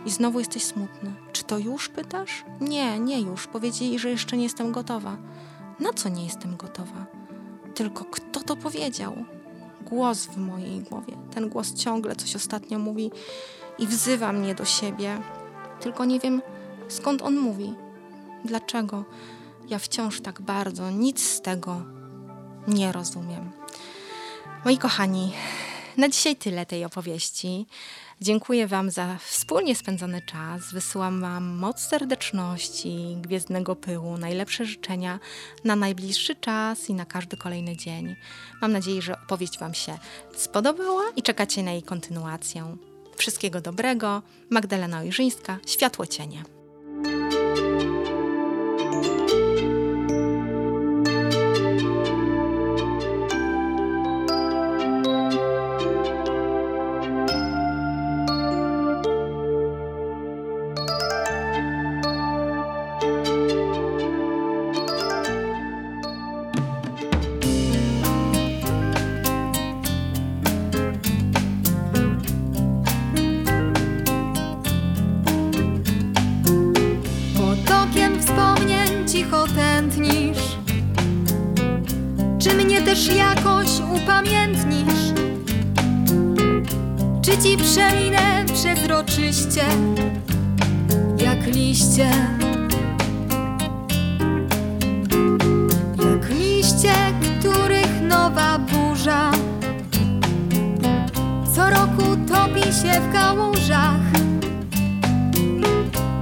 i 0.05 0.09
znowu 0.09 0.39
jesteś 0.39 0.63
smutny. 0.63 1.13
Czy 1.31 1.43
to 1.43 1.57
już 1.57 1.89
pytasz? 1.89 2.43
Nie, 2.61 2.99
nie 2.99 3.21
już. 3.21 3.47
Powiedzieli, 3.47 3.99
że 3.99 4.09
jeszcze 4.09 4.37
nie 4.37 4.43
jestem 4.43 4.71
gotowa. 4.71 5.17
Na 5.79 5.93
co 5.93 6.09
nie 6.09 6.23
jestem 6.23 6.57
gotowa? 6.57 7.05
Tylko 7.75 8.05
kto 8.05 8.39
to 8.39 8.55
powiedział? 8.55 9.25
Głos 9.81 10.25
w 10.25 10.37
mojej 10.37 10.79
głowie. 10.79 11.17
Ten 11.33 11.49
głos 11.49 11.73
ciągle 11.73 12.15
coś 12.15 12.35
ostatnio 12.35 12.79
mówi 12.79 13.11
i 13.79 13.87
wzywa 13.87 14.33
mnie 14.33 14.55
do 14.55 14.65
siebie. 14.65 15.21
Tylko 15.81 16.05
nie 16.05 16.19
wiem, 16.19 16.41
skąd 16.87 17.21
on 17.21 17.37
mówi. 17.37 17.73
Dlaczego 18.45 19.05
ja 19.69 19.79
wciąż 19.79 20.21
tak 20.21 20.41
bardzo 20.41 20.91
nic 20.91 21.27
z 21.27 21.41
tego 21.41 21.81
nie 22.67 22.91
rozumiem. 22.91 23.51
Moi 24.65 24.77
kochani, 24.77 25.31
na 25.97 26.09
dzisiaj 26.09 26.35
tyle 26.35 26.65
tej 26.65 26.85
opowieści. 26.85 27.65
Dziękuję 28.21 28.67
Wam 28.67 28.91
za 28.91 29.17
wspólnie 29.17 29.75
spędzony 29.75 30.21
czas. 30.21 30.73
Wysyłam 30.73 31.21
Wam 31.21 31.45
moc 31.45 31.79
serdeczności, 31.79 33.17
gwiezdnego 33.21 33.75
pyłu, 33.75 34.17
najlepsze 34.17 34.65
życzenia 34.65 35.19
na 35.63 35.75
najbliższy 35.75 36.35
czas 36.35 36.89
i 36.89 36.93
na 36.93 37.05
każdy 37.05 37.37
kolejny 37.37 37.77
dzień. 37.77 38.15
Mam 38.61 38.71
nadzieję, 38.71 39.01
że 39.01 39.13
opowieść 39.13 39.59
Wam 39.59 39.73
się 39.73 39.97
spodobała 40.35 41.03
i 41.15 41.21
czekacie 41.21 41.63
na 41.63 41.71
jej 41.71 41.83
kontynuację. 41.83 42.77
Wszystkiego 43.19 43.61
dobrego. 43.61 44.21
Magdalena 44.49 44.99
Ojrzyńska, 44.99 45.57
Światło 45.65 46.05
Cienie. 46.07 46.58
Się 102.81 103.01
w 103.01 103.13
kałużach 103.13 104.01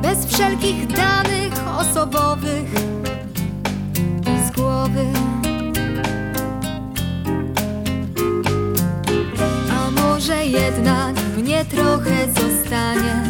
bez 0.01 0.25
wszelkich 0.25 0.87
danych 0.87 1.53
osobowych 1.77 2.73
i 4.21 4.47
z 4.47 4.51
głowy. 4.51 5.05
A 9.71 9.91
może 10.01 10.45
jednak 10.45 11.15
mnie 11.37 11.65
trochę 11.65 12.27
zostanie? 12.27 13.23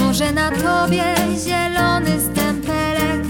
Może 0.00 0.32
na 0.32 0.50
tobie 0.50 1.04
zielony 1.46 2.20
stempelek, 2.20 3.22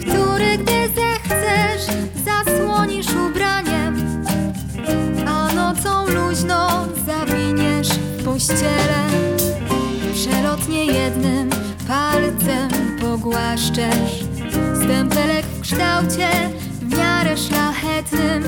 który 0.00 0.58
gdy 0.58 0.88
zechcesz 0.88 1.96
w 8.34 8.36
pościele. 8.36 9.04
Przelotnie 10.14 10.84
jednym 10.84 11.50
palcem 11.88 12.70
pogłaszczesz 13.00 14.24
Stempelek 14.82 15.46
w 15.46 15.60
kształcie 15.60 16.28
w 16.82 16.96
miarę 16.98 17.36
szlachetnym 17.36 18.42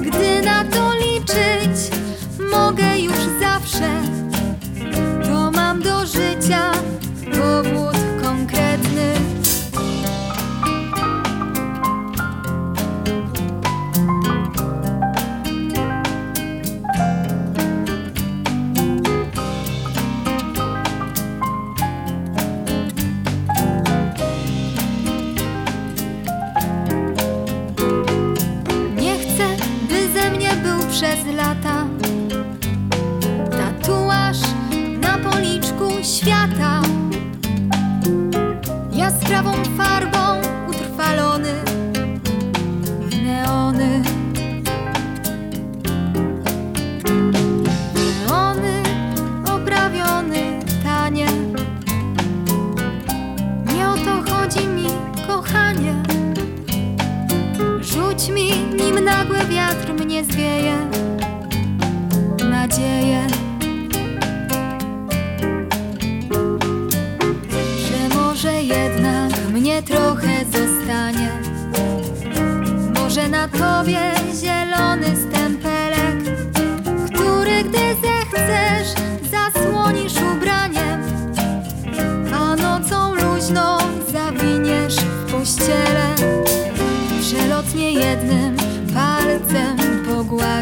Gdy 0.00 0.42
na 0.42 0.64
to 0.64 0.92
liczyć 0.94 1.90
mogę 2.50 2.98
już 2.98 3.16
zawsze 3.40 4.21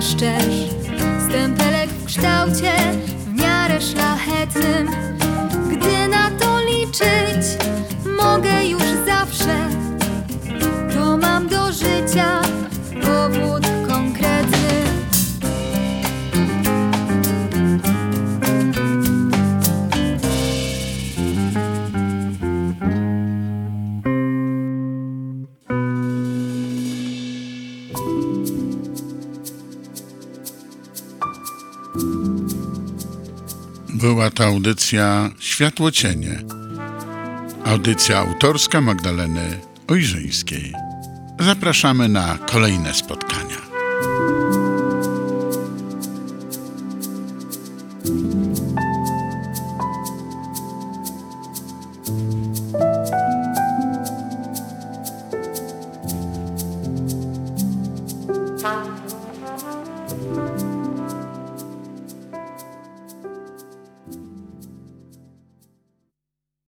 pogłaszczesz 0.00 0.70
Stempelek 1.28 1.90
w 1.90 2.04
kształcie 2.04 2.72
w 3.26 3.34
miarę 3.34 3.80
szlachetnym. 3.80 4.88
Gdy 5.70 6.08
na 6.08 6.30
to 6.30 6.60
liczyć 6.60 7.59
Była 34.30 34.36
to 34.36 34.54
audycja 34.54 35.30
Światło 35.38 35.90
Cienie. 35.90 36.38
Audycja 37.64 38.18
autorska 38.18 38.80
Magdaleny 38.80 39.60
Ojrzyńskiej. 39.88 40.72
Zapraszamy 41.40 42.08
na 42.08 42.38
kolejne 42.38 42.94
spotkania. 42.94 43.59